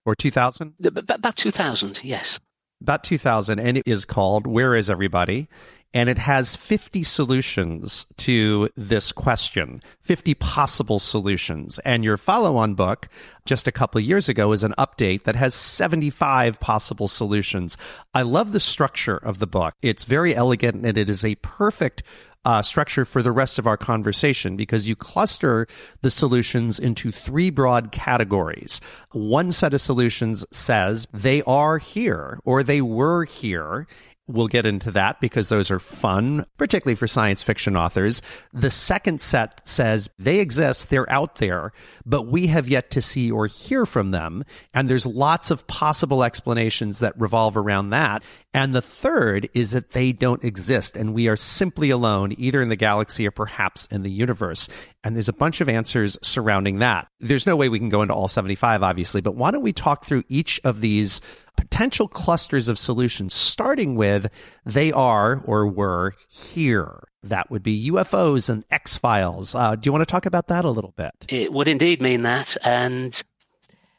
Or 0.06 0.14
2000? 0.14 0.74
About 1.08 1.36
2000, 1.36 2.02
yes. 2.02 2.40
About 2.80 3.04
2000. 3.04 3.58
And 3.58 3.76
it 3.76 3.82
is 3.86 4.04
called 4.04 4.46
Where 4.46 4.74
is 4.74 4.88
Everybody? 4.88 5.48
And 5.94 6.10
it 6.10 6.18
has 6.18 6.56
50 6.56 7.02
solutions 7.04 8.06
to 8.18 8.68
this 8.76 9.12
question, 9.12 9.82
50 10.02 10.34
possible 10.34 10.98
solutions. 10.98 11.78
And 11.86 12.04
your 12.04 12.18
follow 12.18 12.56
on 12.56 12.74
book 12.74 13.08
just 13.46 13.66
a 13.66 13.72
couple 13.72 13.98
of 13.98 14.04
years 14.04 14.28
ago 14.28 14.52
is 14.52 14.62
an 14.62 14.74
update 14.76 15.24
that 15.24 15.36
has 15.36 15.54
75 15.54 16.60
possible 16.60 17.08
solutions. 17.08 17.78
I 18.12 18.22
love 18.22 18.52
the 18.52 18.60
structure 18.60 19.16
of 19.16 19.38
the 19.38 19.46
book. 19.46 19.72
It's 19.80 20.04
very 20.04 20.34
elegant 20.34 20.84
and 20.84 20.98
it 20.98 21.08
is 21.08 21.24
a 21.24 21.36
perfect 21.36 22.02
uh, 22.46 22.62
structure 22.62 23.04
for 23.04 23.22
the 23.22 23.32
rest 23.32 23.58
of 23.58 23.66
our 23.66 23.76
conversation 23.76 24.56
because 24.56 24.86
you 24.86 24.94
cluster 24.94 25.66
the 26.02 26.10
solutions 26.12 26.78
into 26.78 27.10
three 27.10 27.50
broad 27.50 27.90
categories. 27.90 28.80
One 29.10 29.50
set 29.50 29.74
of 29.74 29.80
solutions 29.80 30.46
says 30.52 31.08
they 31.12 31.42
are 31.42 31.78
here 31.78 32.38
or 32.44 32.62
they 32.62 32.80
were 32.80 33.24
here 33.24 33.88
We'll 34.28 34.48
get 34.48 34.66
into 34.66 34.90
that 34.90 35.20
because 35.20 35.50
those 35.50 35.70
are 35.70 35.78
fun, 35.78 36.46
particularly 36.58 36.96
for 36.96 37.06
science 37.06 37.44
fiction 37.44 37.76
authors. 37.76 38.22
The 38.52 38.70
second 38.70 39.20
set 39.20 39.66
says 39.68 40.10
they 40.18 40.40
exist, 40.40 40.90
they're 40.90 41.10
out 41.10 41.36
there, 41.36 41.72
but 42.04 42.22
we 42.22 42.48
have 42.48 42.68
yet 42.68 42.90
to 42.90 43.00
see 43.00 43.30
or 43.30 43.46
hear 43.46 43.86
from 43.86 44.10
them. 44.10 44.44
And 44.74 44.90
there's 44.90 45.06
lots 45.06 45.52
of 45.52 45.68
possible 45.68 46.24
explanations 46.24 46.98
that 46.98 47.18
revolve 47.20 47.56
around 47.56 47.90
that. 47.90 48.24
And 48.52 48.74
the 48.74 48.82
third 48.82 49.48
is 49.54 49.70
that 49.72 49.90
they 49.90 50.10
don't 50.10 50.42
exist 50.42 50.96
and 50.96 51.14
we 51.14 51.28
are 51.28 51.36
simply 51.36 51.90
alone, 51.90 52.34
either 52.36 52.60
in 52.60 52.68
the 52.68 52.74
galaxy 52.74 53.28
or 53.28 53.30
perhaps 53.30 53.86
in 53.92 54.02
the 54.02 54.10
universe. 54.10 54.68
And 55.04 55.14
there's 55.14 55.28
a 55.28 55.32
bunch 55.32 55.60
of 55.60 55.68
answers 55.68 56.18
surrounding 56.20 56.80
that. 56.80 57.06
There's 57.20 57.46
no 57.46 57.54
way 57.54 57.68
we 57.68 57.78
can 57.78 57.90
go 57.90 58.02
into 58.02 58.14
all 58.14 58.26
75, 58.26 58.82
obviously, 58.82 59.20
but 59.20 59.36
why 59.36 59.52
don't 59.52 59.62
we 59.62 59.72
talk 59.72 60.04
through 60.04 60.24
each 60.28 60.60
of 60.64 60.80
these 60.80 61.20
potential 61.56 62.08
clusters 62.08 62.68
of 62.68 62.78
solutions, 62.78 63.34
starting 63.34 63.96
with 63.96 64.30
they 64.64 64.92
are 64.92 65.42
or 65.44 65.66
were 65.66 66.14
here. 66.28 67.02
That 67.22 67.50
would 67.50 67.62
be 67.62 67.90
UFOs 67.90 68.48
and 68.48 68.64
X 68.70 68.96
Files. 68.96 69.54
Uh, 69.54 69.74
do 69.74 69.88
you 69.88 69.92
want 69.92 70.02
to 70.02 70.10
talk 70.10 70.26
about 70.26 70.46
that 70.48 70.64
a 70.64 70.70
little 70.70 70.94
bit? 70.96 71.12
It 71.28 71.52
would 71.52 71.68
indeed 71.68 72.00
mean 72.00 72.22
that. 72.22 72.56
And 72.64 73.20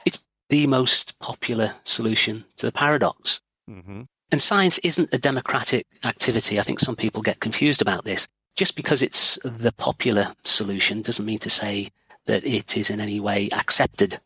it's 0.05 0.19
the 0.49 0.67
most 0.67 1.19
popular 1.19 1.73
solution 1.83 2.45
to 2.57 2.65
the 2.65 2.71
paradox. 2.71 3.41
Mm-hmm. 3.69 4.03
And 4.31 4.41
science 4.41 4.77
isn't 4.79 5.09
a 5.13 5.17
democratic 5.17 5.87
activity. 6.03 6.59
I 6.59 6.63
think 6.63 6.79
some 6.79 6.95
people 6.95 7.21
get 7.21 7.39
confused 7.39 7.81
about 7.81 8.05
this. 8.05 8.27
Just 8.55 8.75
because 8.75 9.01
it's 9.01 9.37
the 9.43 9.71
popular 9.71 10.33
solution 10.43 11.01
doesn't 11.01 11.25
mean 11.25 11.39
to 11.39 11.49
say 11.49 11.89
that 12.25 12.45
it 12.45 12.75
is 12.75 12.89
in 12.89 12.99
any 12.99 13.19
way 13.19 13.49
accepted 13.51 14.19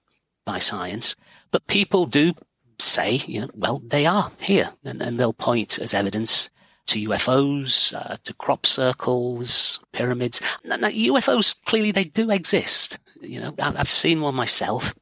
by 0.46 0.58
science. 0.60 1.16
But 1.52 1.68
people 1.68 2.06
do 2.06 2.34
say, 2.82 3.22
you 3.28 3.42
know, 3.42 3.50
well, 3.54 3.82
they 3.86 4.06
are 4.06 4.32
here, 4.40 4.72
and, 4.84 5.02
and 5.02 5.20
they'll 5.20 5.34
point 5.34 5.80
as 5.80 5.94
evidence 5.94 6.50
to 6.88 7.10
UFOs, 7.10 7.94
uh, 7.94 8.18
to 8.24 8.34
crop 8.34 8.66
circles, 8.66 9.80
pyramids. 9.94 10.42
Now, 10.64 10.76
now, 10.78 10.90
UFOs 10.90 11.56
clearly 11.66 11.92
they 11.92 12.04
do 12.06 12.30
exist. 12.32 13.00
You 13.22 13.40
know, 13.40 13.56
I've 13.60 13.90
seen 13.90 14.22
one 14.22 14.36
myself, 14.36 14.94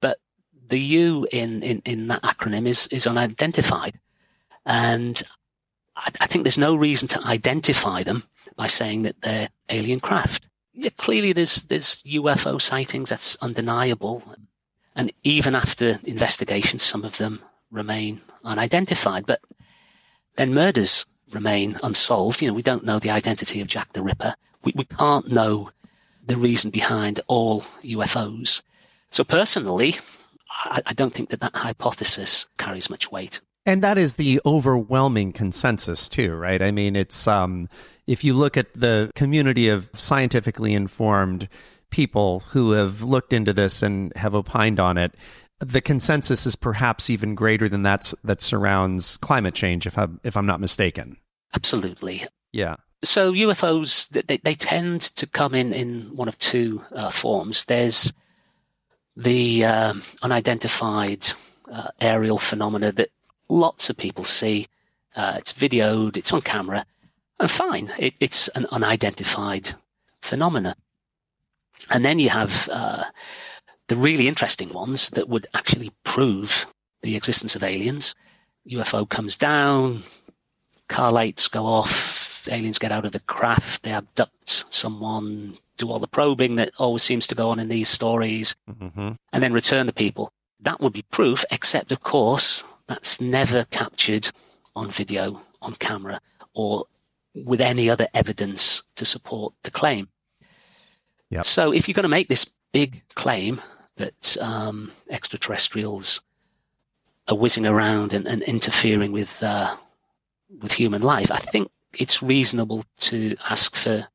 but 0.00 0.18
the 0.68 0.78
U 0.78 1.26
in, 1.32 1.62
in, 1.62 1.82
in 1.84 2.06
that 2.08 2.22
acronym 2.22 2.66
is 2.66 2.86
is 2.88 3.06
unidentified, 3.06 3.98
and 4.64 5.22
I, 5.96 6.10
I 6.20 6.26
think 6.26 6.44
there's 6.44 6.58
no 6.58 6.74
reason 6.74 7.08
to 7.08 7.24
identify 7.26 8.02
them 8.02 8.22
by 8.56 8.68
saying 8.68 9.02
that 9.02 9.20
they're 9.22 9.48
alien 9.68 10.00
craft. 10.00 10.48
Yeah, 10.72 10.90
clearly 10.96 11.32
there's 11.32 11.64
there's 11.64 11.96
UFO 12.04 12.60
sightings. 12.60 13.10
That's 13.10 13.36
undeniable. 13.42 14.22
And 14.94 15.12
even 15.22 15.54
after 15.54 15.98
investigation, 16.04 16.78
some 16.78 17.04
of 17.04 17.18
them 17.18 17.40
remain 17.70 18.20
unidentified. 18.44 19.26
But 19.26 19.40
then 20.36 20.54
murders 20.54 21.06
remain 21.32 21.78
unsolved. 21.82 22.42
You 22.42 22.48
know, 22.48 22.54
we 22.54 22.62
don't 22.62 22.84
know 22.84 22.98
the 22.98 23.10
identity 23.10 23.60
of 23.60 23.68
Jack 23.68 23.92
the 23.92 24.02
Ripper. 24.02 24.34
We, 24.64 24.72
we 24.76 24.84
can't 24.84 25.30
know 25.30 25.70
the 26.24 26.36
reason 26.36 26.70
behind 26.70 27.20
all 27.26 27.62
UFOs. 27.82 28.62
So 29.10 29.24
personally, 29.24 29.96
I, 30.50 30.82
I 30.86 30.92
don't 30.92 31.12
think 31.12 31.30
that 31.30 31.40
that 31.40 31.56
hypothesis 31.56 32.46
carries 32.58 32.90
much 32.90 33.10
weight. 33.10 33.40
And 33.64 33.82
that 33.82 33.96
is 33.96 34.16
the 34.16 34.40
overwhelming 34.44 35.32
consensus 35.32 36.08
too, 36.08 36.34
right? 36.34 36.60
I 36.60 36.70
mean, 36.70 36.96
it's, 36.96 37.28
um, 37.28 37.68
if 38.06 38.24
you 38.24 38.34
look 38.34 38.56
at 38.56 38.66
the 38.74 39.10
community 39.14 39.68
of 39.68 39.88
scientifically 39.94 40.74
informed 40.74 41.48
people 41.92 42.40
who 42.48 42.72
have 42.72 43.02
looked 43.02 43.32
into 43.32 43.52
this 43.52 43.82
and 43.82 44.12
have 44.16 44.34
opined 44.34 44.80
on 44.80 44.98
it, 44.98 45.14
the 45.60 45.80
consensus 45.80 46.44
is 46.44 46.56
perhaps 46.56 47.08
even 47.08 47.36
greater 47.36 47.68
than 47.68 47.84
that 47.84 48.12
that 48.24 48.42
surrounds 48.42 49.16
climate 49.18 49.54
change, 49.54 49.86
if 49.86 49.96
I'm 49.96 50.18
if 50.24 50.36
I'm 50.36 50.46
not 50.46 50.60
mistaken. 50.60 51.18
Absolutely. 51.54 52.24
Yeah. 52.50 52.76
So 53.04 53.32
UFOs 53.32 54.08
they, 54.08 54.38
they 54.38 54.54
tend 54.54 55.02
to 55.02 55.26
come 55.26 55.54
in 55.54 55.72
in 55.72 56.16
one 56.16 56.26
of 56.26 56.36
two 56.38 56.82
uh, 56.92 57.10
forms. 57.10 57.64
There's 57.66 58.12
the 59.16 59.64
uh, 59.64 59.94
unidentified 60.22 61.28
uh, 61.70 61.88
aerial 62.00 62.38
phenomena 62.38 62.90
that 62.92 63.10
lots 63.48 63.90
of 63.90 63.96
people 63.96 64.24
see. 64.24 64.66
Uh, 65.14 65.34
it's 65.36 65.52
videoed, 65.52 66.16
it's 66.16 66.32
on 66.32 66.40
camera, 66.40 66.86
and 67.38 67.50
fine, 67.50 67.92
it, 67.98 68.14
it's 68.18 68.48
an 68.48 68.66
unidentified 68.70 69.74
phenomena. 70.22 70.74
And 71.90 72.04
then 72.04 72.18
you 72.18 72.30
have 72.30 72.68
uh, 72.70 73.04
the 73.88 73.96
really 73.96 74.28
interesting 74.28 74.72
ones 74.72 75.10
that 75.10 75.28
would 75.28 75.46
actually 75.54 75.92
prove 76.04 76.66
the 77.02 77.16
existence 77.16 77.56
of 77.56 77.64
aliens. 77.64 78.14
UFO 78.68 79.08
comes 79.08 79.36
down, 79.36 80.02
car 80.88 81.10
lights 81.10 81.48
go 81.48 81.64
off, 81.64 82.48
aliens 82.50 82.78
get 82.78 82.92
out 82.92 83.04
of 83.04 83.12
the 83.12 83.20
craft, 83.20 83.82
they 83.82 83.92
abduct 83.92 84.64
someone, 84.70 85.58
do 85.76 85.90
all 85.90 85.98
the 85.98 86.06
probing 86.06 86.56
that 86.56 86.70
always 86.78 87.02
seems 87.02 87.26
to 87.26 87.34
go 87.34 87.50
on 87.50 87.58
in 87.58 87.68
these 87.68 87.88
stories, 87.88 88.54
mm-hmm. 88.70 89.12
and 89.32 89.42
then 89.42 89.52
return 89.52 89.86
the 89.86 89.92
people. 89.92 90.32
That 90.60 90.80
would 90.80 90.92
be 90.92 91.02
proof, 91.10 91.44
except 91.50 91.90
of 91.90 92.00
course, 92.00 92.64
that's 92.86 93.20
never 93.20 93.64
captured 93.64 94.30
on 94.76 94.90
video, 94.90 95.40
on 95.60 95.74
camera, 95.74 96.20
or 96.54 96.86
with 97.34 97.60
any 97.60 97.90
other 97.90 98.08
evidence 98.14 98.82
to 98.96 99.04
support 99.04 99.54
the 99.62 99.70
claim. 99.70 100.08
Yep. 101.32 101.46
So 101.46 101.72
if 101.72 101.88
you're 101.88 101.94
going 101.94 102.02
to 102.02 102.10
make 102.10 102.28
this 102.28 102.46
big 102.72 103.02
claim 103.14 103.60
that 103.96 104.36
um, 104.40 104.92
extraterrestrials 105.08 106.20
are 107.26 107.36
whizzing 107.36 107.66
around 107.66 108.12
and, 108.12 108.26
and 108.26 108.42
interfering 108.42 109.12
with 109.12 109.42
uh, 109.42 109.74
with 110.60 110.72
human 110.72 111.00
life, 111.00 111.32
I 111.32 111.38
think 111.38 111.70
it's 111.98 112.22
reasonable 112.22 112.84
to 112.98 113.34
ask 113.48 113.74
for 113.74 114.08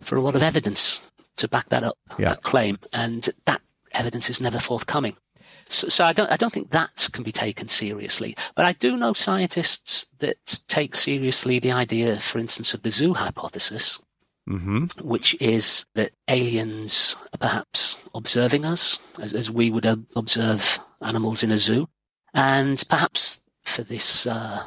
for 0.00 0.16
a 0.16 0.20
lot 0.20 0.34
of 0.34 0.42
evidence 0.42 1.08
to 1.36 1.46
back 1.46 1.68
that 1.68 1.84
up, 1.84 1.96
yeah. 2.18 2.30
that 2.30 2.42
claim, 2.42 2.78
and 2.92 3.28
that 3.44 3.60
evidence 3.92 4.28
is 4.28 4.40
never 4.40 4.58
forthcoming. 4.58 5.16
So, 5.68 5.86
so, 5.88 6.04
I 6.04 6.12
don't 6.12 6.32
I 6.32 6.36
don't 6.36 6.52
think 6.52 6.70
that 6.70 7.08
can 7.12 7.22
be 7.22 7.30
taken 7.30 7.68
seriously. 7.68 8.36
But 8.56 8.64
I 8.64 8.72
do 8.72 8.96
know 8.96 9.12
scientists 9.12 10.08
that 10.18 10.64
take 10.66 10.96
seriously 10.96 11.60
the 11.60 11.70
idea, 11.70 12.18
for 12.18 12.40
instance, 12.40 12.74
of 12.74 12.82
the 12.82 12.90
zoo 12.90 13.14
hypothesis, 13.14 14.00
mm-hmm. 14.48 14.86
which 15.06 15.36
is 15.40 15.86
that 15.94 16.12
aliens 16.28 17.16
are 17.32 17.38
perhaps 17.38 17.96
observing 18.14 18.64
us 18.64 18.98
as, 19.20 19.34
as 19.34 19.50
we 19.50 19.70
would 19.70 19.86
observe 20.16 20.78
animals 21.00 21.42
in 21.42 21.50
a 21.50 21.58
zoo. 21.58 21.88
And 22.34 22.82
perhaps 22.88 23.40
for 23.62 23.82
this, 23.82 24.26
uh, 24.26 24.64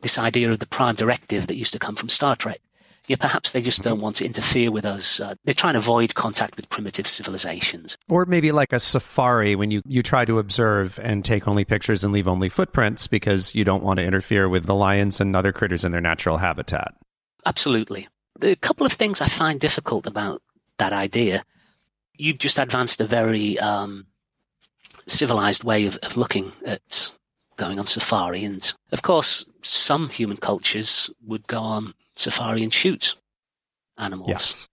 this 0.00 0.18
idea 0.18 0.50
of 0.50 0.58
the 0.58 0.66
prime 0.66 0.94
directive 0.94 1.46
that 1.46 1.56
used 1.56 1.72
to 1.72 1.78
come 1.78 1.96
from 1.96 2.08
Star 2.08 2.36
Trek, 2.36 2.60
yeah, 3.08 3.16
perhaps 3.16 3.52
they 3.52 3.60
just 3.60 3.82
don't 3.82 4.00
want 4.00 4.16
to 4.16 4.24
interfere 4.24 4.72
with 4.72 4.84
us. 4.84 5.20
Uh, 5.20 5.36
they're 5.44 5.54
trying 5.54 5.74
to 5.74 5.78
avoid 5.78 6.16
contact 6.16 6.56
with 6.56 6.68
primitive 6.68 7.06
civilizations. 7.06 7.96
Or 8.08 8.26
maybe 8.26 8.50
like 8.50 8.72
a 8.72 8.80
safari 8.80 9.54
when 9.54 9.70
you, 9.70 9.80
you 9.86 10.02
try 10.02 10.24
to 10.24 10.40
observe 10.40 10.98
and 11.00 11.24
take 11.24 11.46
only 11.46 11.64
pictures 11.64 12.02
and 12.02 12.12
leave 12.12 12.26
only 12.26 12.48
footprints 12.48 13.06
because 13.06 13.54
you 13.54 13.64
don't 13.64 13.84
want 13.84 14.00
to 14.00 14.04
interfere 14.04 14.48
with 14.48 14.66
the 14.66 14.74
lions 14.74 15.20
and 15.20 15.36
other 15.36 15.52
critters 15.52 15.84
in 15.84 15.92
their 15.92 16.00
natural 16.00 16.38
habitat. 16.38 16.94
Absolutely 17.44 18.08
a 18.42 18.56
couple 18.56 18.86
of 18.86 18.92
things 18.92 19.20
I 19.20 19.28
find 19.28 19.60
difficult 19.60 20.06
about 20.06 20.42
that 20.78 20.92
idea. 20.92 21.44
You've 22.16 22.38
just 22.38 22.58
advanced 22.58 23.00
a 23.00 23.06
very 23.06 23.58
um, 23.58 24.06
civilized 25.06 25.64
way 25.64 25.86
of, 25.86 25.96
of 26.02 26.16
looking 26.16 26.52
at 26.64 27.10
going 27.56 27.78
on 27.78 27.86
safari. 27.86 28.44
And 28.44 28.72
of 28.92 29.02
course, 29.02 29.44
some 29.62 30.08
human 30.08 30.36
cultures 30.36 31.10
would 31.24 31.46
go 31.46 31.60
on 31.60 31.94
safari 32.14 32.62
and 32.62 32.72
shoot 32.72 33.14
animals. 33.98 34.28
Yes. 34.28 34.68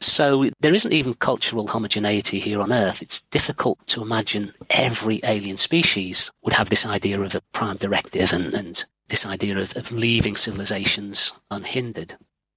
So 0.00 0.50
there 0.60 0.74
isn't 0.74 0.92
even 0.92 1.14
cultural 1.14 1.68
homogeneity 1.68 2.40
here 2.40 2.60
on 2.60 2.72
Earth. 2.72 3.02
It's 3.02 3.20
difficult 3.20 3.86
to 3.88 4.02
imagine 4.02 4.52
every 4.68 5.20
alien 5.22 5.56
species 5.58 6.32
would 6.42 6.54
have 6.54 6.70
this 6.70 6.84
idea 6.84 7.20
of 7.20 7.34
a 7.36 7.40
prime 7.52 7.76
directive 7.76 8.32
and, 8.32 8.52
and 8.52 8.84
this 9.08 9.24
idea 9.24 9.58
of, 9.58 9.76
of 9.76 9.92
leaving 9.92 10.34
civilizations 10.34 11.32
unhindered 11.50 12.16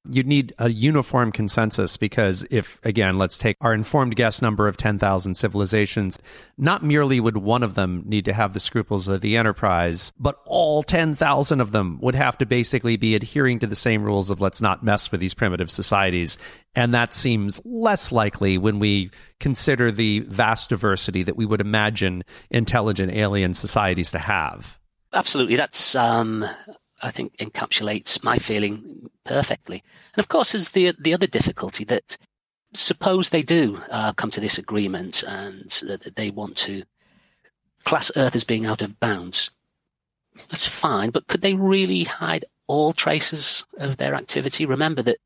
you'd 0.09 0.27
need 0.27 0.53
a 0.57 0.69
uniform 0.69 1.31
consensus 1.31 1.97
because 1.97 2.45
if, 2.51 2.79
again, 2.83 3.17
let's 3.17 3.37
take 3.37 3.57
our 3.61 3.73
informed 3.73 4.15
guess 4.15 4.41
number 4.41 4.67
of 4.67 4.77
10,000 4.77 5.35
civilizations, 5.35 6.19
not 6.57 6.83
merely 6.83 7.19
would 7.19 7.37
one 7.37 7.63
of 7.63 7.75
them 7.75 8.03
need 8.05 8.25
to 8.25 8.33
have 8.33 8.53
the 8.53 8.59
scruples 8.59 9.07
of 9.07 9.21
the 9.21 9.37
enterprise, 9.37 10.13
but 10.19 10.39
all 10.45 10.83
10,000 10.83 11.61
of 11.61 11.71
them 11.71 11.99
would 12.01 12.15
have 12.15 12.37
to 12.37 12.45
basically 12.45 12.97
be 12.97 13.15
adhering 13.15 13.59
to 13.59 13.67
the 13.67 13.75
same 13.75 14.03
rules 14.03 14.29
of 14.29 14.41
let's 14.41 14.61
not 14.61 14.83
mess 14.83 15.11
with 15.11 15.19
these 15.19 15.33
primitive 15.33 15.71
societies. 15.71 16.37
And 16.75 16.93
that 16.93 17.13
seems 17.15 17.61
less 17.65 18.11
likely 18.11 18.57
when 18.57 18.79
we 18.79 19.11
consider 19.39 19.91
the 19.91 20.19
vast 20.19 20.69
diversity 20.69 21.23
that 21.23 21.37
we 21.37 21.45
would 21.45 21.61
imagine 21.61 22.23
intelligent 22.49 23.13
alien 23.13 23.53
societies 23.53 24.11
to 24.11 24.19
have. 24.19 24.79
Absolutely. 25.13 25.55
That's, 25.55 25.95
um, 25.95 26.45
I 27.01 27.11
think 27.11 27.37
encapsulates 27.37 28.23
my 28.23 28.37
feeling 28.37 28.94
perfectly. 29.25 29.83
And 30.15 30.23
of 30.23 30.29
course, 30.29 30.53
there's 30.53 30.69
the 30.69 30.93
the 30.97 31.13
other 31.13 31.27
difficulty 31.27 31.83
that 31.85 32.17
suppose 32.73 33.29
they 33.29 33.43
do 33.43 33.81
uh, 33.89 34.13
come 34.13 34.31
to 34.31 34.41
this 34.41 34.57
agreement 34.57 35.23
and 35.23 35.69
they 36.15 36.29
want 36.29 36.57
to 36.57 36.83
class 37.83 38.11
Earth 38.15 38.35
as 38.35 38.43
being 38.43 38.65
out 38.65 38.81
of 38.81 38.99
bounds. 38.99 39.51
That's 40.49 40.67
fine, 40.67 41.11
but 41.11 41.27
could 41.27 41.41
they 41.41 41.53
really 41.53 42.03
hide 42.03 42.45
all 42.67 42.93
traces 42.93 43.65
of 43.77 43.97
their 43.97 44.15
activity? 44.15 44.65
Remember 44.65 45.01
that 45.03 45.17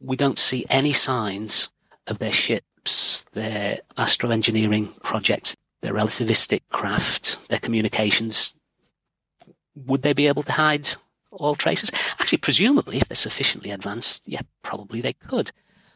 we 0.00 0.16
don't 0.16 0.38
see 0.38 0.66
any 0.68 0.92
signs 0.92 1.68
of 2.06 2.18
their 2.18 2.32
ships, 2.32 3.24
their 3.32 3.80
astroengineering 3.96 5.00
projects, 5.02 5.56
their 5.80 5.94
relativistic 5.94 6.62
craft, 6.70 7.38
their 7.48 7.58
communications. 7.58 8.54
Would 9.74 10.02
they 10.02 10.12
be 10.12 10.26
able 10.26 10.42
to 10.42 10.52
hide 10.52 10.88
all 11.30 11.54
traces? 11.54 11.90
Actually, 12.18 12.38
presumably, 12.38 12.98
if 12.98 13.08
they're 13.08 13.16
sufficiently 13.16 13.70
advanced, 13.70 14.26
yeah, 14.26 14.42
probably 14.62 15.00
they 15.00 15.12
could. 15.12 15.52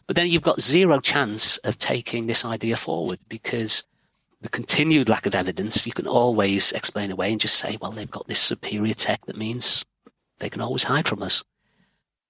But 0.06 0.16
then 0.16 0.28
you've 0.28 0.42
got 0.42 0.60
zero 0.60 1.00
chance 1.00 1.56
of 1.58 1.78
taking 1.78 2.26
this 2.26 2.44
idea 2.44 2.76
forward 2.76 3.18
because 3.28 3.84
the 4.42 4.48
continued 4.50 5.08
lack 5.08 5.24
of 5.24 5.34
evidence, 5.34 5.86
you 5.86 5.92
can 5.92 6.06
always 6.06 6.72
explain 6.72 7.10
away 7.10 7.32
and 7.32 7.40
just 7.40 7.56
say, 7.56 7.78
well, 7.80 7.90
they've 7.90 8.10
got 8.10 8.28
this 8.28 8.40
superior 8.40 8.94
tech 8.94 9.24
that 9.26 9.38
means 9.38 9.84
they 10.38 10.50
can 10.50 10.60
always 10.60 10.84
hide 10.84 11.08
from 11.08 11.22
us. 11.22 11.42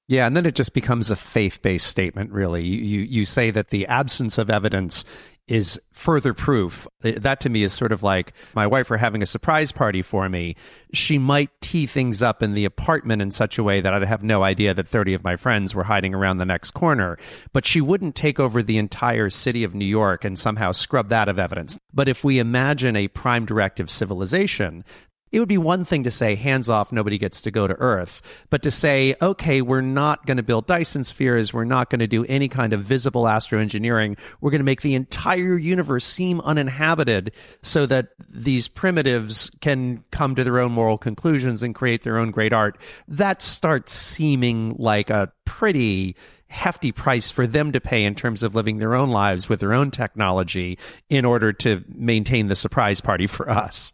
Yeah, 0.06 0.26
and 0.26 0.36
then 0.36 0.46
it 0.46 0.54
just 0.54 0.74
becomes 0.74 1.10
a 1.10 1.16
faith-based 1.16 1.86
statement. 1.86 2.30
Really, 2.30 2.62
you, 2.62 2.78
you 2.78 3.00
you 3.00 3.24
say 3.24 3.50
that 3.50 3.70
the 3.70 3.86
absence 3.86 4.36
of 4.36 4.50
evidence 4.50 5.04
is 5.46 5.80
further 5.92 6.32
proof. 6.32 6.86
Uh, 7.04 7.12
that 7.16 7.40
to 7.40 7.50
me 7.50 7.62
is 7.62 7.72
sort 7.72 7.92
of 7.92 8.02
like 8.02 8.32
my 8.54 8.66
wife 8.66 8.88
were 8.88 8.96
having 8.96 9.22
a 9.22 9.26
surprise 9.26 9.72
party 9.72 10.00
for 10.00 10.28
me. 10.28 10.56
She 10.92 11.18
might 11.18 11.50
tee 11.60 11.86
things 11.86 12.22
up 12.22 12.42
in 12.42 12.54
the 12.54 12.64
apartment 12.64 13.20
in 13.20 13.30
such 13.30 13.58
a 13.58 13.62
way 13.62 13.80
that 13.80 13.92
I'd 13.92 14.04
have 14.04 14.22
no 14.22 14.42
idea 14.42 14.72
that 14.72 14.88
30 14.88 15.14
of 15.14 15.24
my 15.24 15.36
friends 15.36 15.74
were 15.74 15.84
hiding 15.84 16.14
around 16.14 16.38
the 16.38 16.46
next 16.46 16.70
corner. 16.70 17.18
But 17.52 17.66
she 17.66 17.80
wouldn't 17.80 18.14
take 18.14 18.40
over 18.40 18.62
the 18.62 18.78
entire 18.78 19.28
city 19.28 19.64
of 19.64 19.74
New 19.74 19.84
York 19.84 20.24
and 20.24 20.38
somehow 20.38 20.72
scrub 20.72 21.10
that 21.10 21.28
of 21.28 21.38
evidence. 21.38 21.78
But 21.92 22.08
if 22.08 22.24
we 22.24 22.38
imagine 22.38 22.96
a 22.96 23.08
prime 23.08 23.44
directive 23.44 23.90
civilization, 23.90 24.84
it 25.34 25.40
would 25.40 25.48
be 25.48 25.58
one 25.58 25.84
thing 25.84 26.04
to 26.04 26.12
say, 26.12 26.36
hands 26.36 26.70
off, 26.70 26.92
nobody 26.92 27.18
gets 27.18 27.42
to 27.42 27.50
go 27.50 27.66
to 27.66 27.74
Earth. 27.74 28.22
But 28.50 28.62
to 28.62 28.70
say, 28.70 29.16
okay, 29.20 29.62
we're 29.62 29.80
not 29.80 30.26
going 30.26 30.36
to 30.36 30.44
build 30.44 30.68
Dyson 30.68 31.02
spheres, 31.02 31.52
we're 31.52 31.64
not 31.64 31.90
going 31.90 31.98
to 31.98 32.06
do 32.06 32.24
any 32.26 32.48
kind 32.48 32.72
of 32.72 32.82
visible 32.82 33.24
astroengineering, 33.24 34.16
we're 34.40 34.52
going 34.52 34.60
to 34.60 34.64
make 34.64 34.82
the 34.82 34.94
entire 34.94 35.58
universe 35.58 36.04
seem 36.04 36.40
uninhabited 36.42 37.32
so 37.62 37.84
that 37.84 38.10
these 38.28 38.68
primitives 38.68 39.50
can 39.60 40.04
come 40.12 40.36
to 40.36 40.44
their 40.44 40.60
own 40.60 40.70
moral 40.70 40.98
conclusions 40.98 41.64
and 41.64 41.74
create 41.74 42.04
their 42.04 42.18
own 42.18 42.30
great 42.30 42.52
art. 42.52 42.78
That 43.08 43.42
starts 43.42 43.92
seeming 43.92 44.76
like 44.78 45.10
a 45.10 45.32
pretty 45.44 46.14
hefty 46.46 46.92
price 46.92 47.32
for 47.32 47.48
them 47.48 47.72
to 47.72 47.80
pay 47.80 48.04
in 48.04 48.14
terms 48.14 48.44
of 48.44 48.54
living 48.54 48.78
their 48.78 48.94
own 48.94 49.10
lives 49.10 49.48
with 49.48 49.58
their 49.58 49.74
own 49.74 49.90
technology 49.90 50.78
in 51.08 51.24
order 51.24 51.52
to 51.52 51.82
maintain 51.88 52.46
the 52.46 52.54
surprise 52.54 53.00
party 53.00 53.26
for 53.26 53.50
us. 53.50 53.92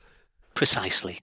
Precisely 0.53 1.19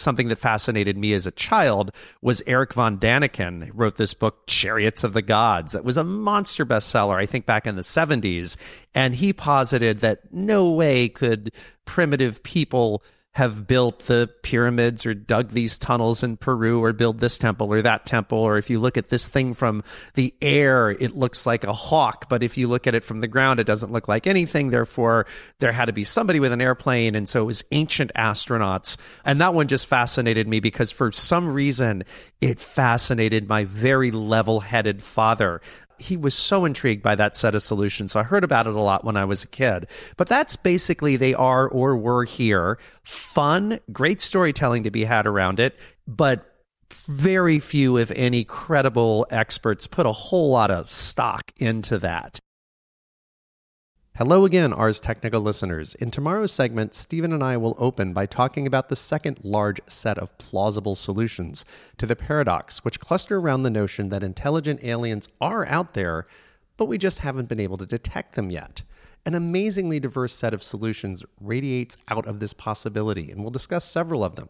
something 0.00 0.28
that 0.28 0.36
fascinated 0.36 0.96
me 0.96 1.12
as 1.12 1.26
a 1.26 1.32
child 1.32 1.90
was 2.22 2.42
Erich 2.46 2.74
von 2.74 2.98
Däniken 2.98 3.70
wrote 3.74 3.96
this 3.96 4.14
book 4.14 4.46
Chariots 4.46 5.04
of 5.04 5.12
the 5.12 5.22
Gods 5.22 5.72
that 5.72 5.84
was 5.84 5.96
a 5.96 6.04
monster 6.04 6.64
bestseller 6.64 7.16
I 7.16 7.26
think 7.26 7.46
back 7.46 7.66
in 7.66 7.76
the 7.76 7.82
70s 7.82 8.56
and 8.94 9.14
he 9.16 9.32
posited 9.32 10.00
that 10.00 10.32
no 10.32 10.70
way 10.70 11.08
could 11.08 11.52
primitive 11.84 12.42
people 12.42 13.02
have 13.34 13.68
built 13.68 14.00
the 14.00 14.28
pyramids 14.42 15.06
or 15.06 15.14
dug 15.14 15.50
these 15.50 15.78
tunnels 15.78 16.24
in 16.24 16.36
Peru 16.36 16.82
or 16.82 16.92
build 16.92 17.20
this 17.20 17.38
temple 17.38 17.72
or 17.72 17.80
that 17.82 18.04
temple. 18.04 18.38
Or 18.38 18.58
if 18.58 18.68
you 18.68 18.80
look 18.80 18.96
at 18.96 19.10
this 19.10 19.28
thing 19.28 19.54
from 19.54 19.84
the 20.14 20.34
air, 20.42 20.90
it 20.90 21.16
looks 21.16 21.46
like 21.46 21.62
a 21.62 21.72
hawk. 21.72 22.28
But 22.28 22.42
if 22.42 22.58
you 22.58 22.66
look 22.66 22.88
at 22.88 22.96
it 22.96 23.04
from 23.04 23.18
the 23.18 23.28
ground, 23.28 23.60
it 23.60 23.64
doesn't 23.64 23.92
look 23.92 24.08
like 24.08 24.26
anything. 24.26 24.70
Therefore, 24.70 25.26
there 25.60 25.70
had 25.70 25.84
to 25.84 25.92
be 25.92 26.04
somebody 26.04 26.40
with 26.40 26.52
an 26.52 26.60
airplane. 26.60 27.14
And 27.14 27.28
so 27.28 27.42
it 27.42 27.46
was 27.46 27.64
ancient 27.70 28.10
astronauts. 28.16 28.96
And 29.24 29.40
that 29.40 29.54
one 29.54 29.68
just 29.68 29.86
fascinated 29.86 30.48
me 30.48 30.58
because 30.58 30.90
for 30.90 31.12
some 31.12 31.48
reason, 31.48 32.02
it 32.40 32.58
fascinated 32.58 33.48
my 33.48 33.64
very 33.64 34.10
level 34.10 34.60
headed 34.60 35.00
father 35.00 35.60
he 35.98 36.16
was 36.16 36.34
so 36.34 36.64
intrigued 36.64 37.02
by 37.02 37.14
that 37.14 37.36
set 37.36 37.54
of 37.54 37.62
solutions. 37.62 38.12
So 38.12 38.20
I 38.20 38.22
heard 38.22 38.44
about 38.44 38.66
it 38.66 38.74
a 38.74 38.80
lot 38.80 39.04
when 39.04 39.16
I 39.16 39.24
was 39.24 39.44
a 39.44 39.48
kid. 39.48 39.86
But 40.16 40.28
that's 40.28 40.56
basically 40.56 41.16
they 41.16 41.34
are 41.34 41.68
or 41.68 41.96
were 41.96 42.24
here. 42.24 42.78
Fun, 43.02 43.80
great 43.92 44.20
storytelling 44.20 44.84
to 44.84 44.90
be 44.90 45.04
had 45.04 45.26
around 45.26 45.60
it, 45.60 45.78
but 46.06 46.44
very 47.06 47.58
few, 47.58 47.96
if 47.96 48.10
any, 48.12 48.44
credible 48.44 49.26
experts 49.30 49.86
put 49.86 50.06
a 50.06 50.12
whole 50.12 50.50
lot 50.50 50.70
of 50.70 50.92
stock 50.92 51.52
into 51.58 51.98
that. 51.98 52.38
Hello 54.18 54.44
again, 54.44 54.72
Ars 54.72 54.98
Technica 54.98 55.38
listeners. 55.38 55.94
In 55.94 56.10
tomorrow's 56.10 56.50
segment, 56.50 56.92
Stephen 56.92 57.32
and 57.32 57.40
I 57.40 57.56
will 57.56 57.76
open 57.78 58.12
by 58.12 58.26
talking 58.26 58.66
about 58.66 58.88
the 58.88 58.96
second 58.96 59.38
large 59.44 59.80
set 59.86 60.18
of 60.18 60.36
plausible 60.38 60.96
solutions 60.96 61.64
to 61.98 62.04
the 62.04 62.16
paradox, 62.16 62.84
which 62.84 62.98
cluster 62.98 63.38
around 63.38 63.62
the 63.62 63.70
notion 63.70 64.08
that 64.08 64.24
intelligent 64.24 64.82
aliens 64.82 65.28
are 65.40 65.64
out 65.66 65.94
there, 65.94 66.24
but 66.76 66.86
we 66.86 66.98
just 66.98 67.20
haven't 67.20 67.48
been 67.48 67.60
able 67.60 67.76
to 67.76 67.86
detect 67.86 68.34
them 68.34 68.50
yet. 68.50 68.82
An 69.24 69.36
amazingly 69.36 70.00
diverse 70.00 70.34
set 70.34 70.52
of 70.52 70.64
solutions 70.64 71.24
radiates 71.40 71.96
out 72.08 72.26
of 72.26 72.40
this 72.40 72.52
possibility, 72.52 73.30
and 73.30 73.42
we'll 73.42 73.52
discuss 73.52 73.84
several 73.84 74.24
of 74.24 74.34
them. 74.34 74.48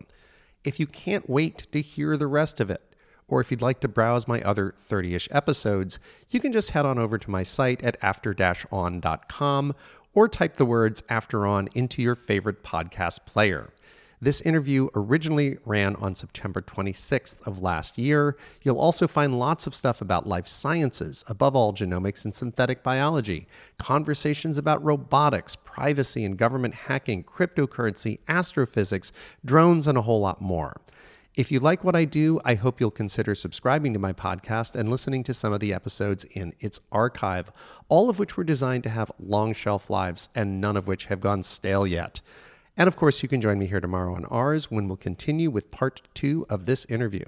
If 0.64 0.80
you 0.80 0.86
can't 0.86 1.28
wait 1.28 1.70
to 1.72 1.82
hear 1.82 2.16
the 2.16 2.26
rest 2.26 2.60
of 2.60 2.70
it, 2.70 2.87
or 3.28 3.40
if 3.40 3.50
you'd 3.50 3.62
like 3.62 3.80
to 3.80 3.88
browse 3.88 4.26
my 4.26 4.40
other 4.42 4.74
30 4.76 5.14
ish 5.14 5.28
episodes, 5.30 5.98
you 6.30 6.40
can 6.40 6.52
just 6.52 6.70
head 6.70 6.86
on 6.86 6.98
over 6.98 7.18
to 7.18 7.30
my 7.30 7.42
site 7.42 7.82
at 7.84 7.96
after 8.02 8.34
on.com 8.72 9.74
or 10.14 10.28
type 10.28 10.56
the 10.56 10.64
words 10.64 11.02
after 11.08 11.46
on 11.46 11.68
into 11.74 12.02
your 12.02 12.14
favorite 12.14 12.64
podcast 12.64 13.24
player. 13.26 13.70
This 14.20 14.40
interview 14.40 14.88
originally 14.96 15.58
ran 15.64 15.94
on 15.96 16.16
September 16.16 16.60
26th 16.60 17.46
of 17.46 17.62
last 17.62 17.98
year. 17.98 18.36
You'll 18.62 18.80
also 18.80 19.06
find 19.06 19.38
lots 19.38 19.68
of 19.68 19.76
stuff 19.76 20.00
about 20.00 20.26
life 20.26 20.48
sciences, 20.48 21.22
above 21.28 21.54
all 21.54 21.72
genomics 21.72 22.24
and 22.24 22.34
synthetic 22.34 22.82
biology, 22.82 23.46
conversations 23.78 24.58
about 24.58 24.84
robotics, 24.84 25.54
privacy 25.54 26.24
and 26.24 26.36
government 26.36 26.74
hacking, 26.74 27.22
cryptocurrency, 27.22 28.18
astrophysics, 28.26 29.12
drones, 29.44 29.86
and 29.86 29.96
a 29.96 30.02
whole 30.02 30.20
lot 30.20 30.42
more. 30.42 30.80
If 31.38 31.52
you 31.52 31.60
like 31.60 31.84
what 31.84 31.94
I 31.94 32.04
do, 32.04 32.40
I 32.44 32.56
hope 32.56 32.80
you'll 32.80 32.90
consider 32.90 33.36
subscribing 33.36 33.92
to 33.92 34.00
my 34.00 34.12
podcast 34.12 34.74
and 34.74 34.90
listening 34.90 35.22
to 35.22 35.32
some 35.32 35.52
of 35.52 35.60
the 35.60 35.72
episodes 35.72 36.24
in 36.24 36.52
its 36.58 36.80
archive, 36.90 37.52
all 37.88 38.10
of 38.10 38.18
which 38.18 38.36
were 38.36 38.42
designed 38.42 38.82
to 38.82 38.90
have 38.90 39.12
long 39.20 39.54
shelf 39.54 39.88
lives 39.88 40.30
and 40.34 40.60
none 40.60 40.76
of 40.76 40.88
which 40.88 41.04
have 41.04 41.20
gone 41.20 41.44
stale 41.44 41.86
yet. 41.86 42.20
And 42.76 42.88
of 42.88 42.96
course, 42.96 43.22
you 43.22 43.28
can 43.28 43.40
join 43.40 43.56
me 43.56 43.66
here 43.66 43.78
tomorrow 43.78 44.16
on 44.16 44.24
Ars 44.24 44.68
when 44.68 44.88
we'll 44.88 44.96
continue 44.96 45.48
with 45.48 45.70
part 45.70 46.02
two 46.12 46.44
of 46.50 46.66
this 46.66 46.84
interview. 46.86 47.26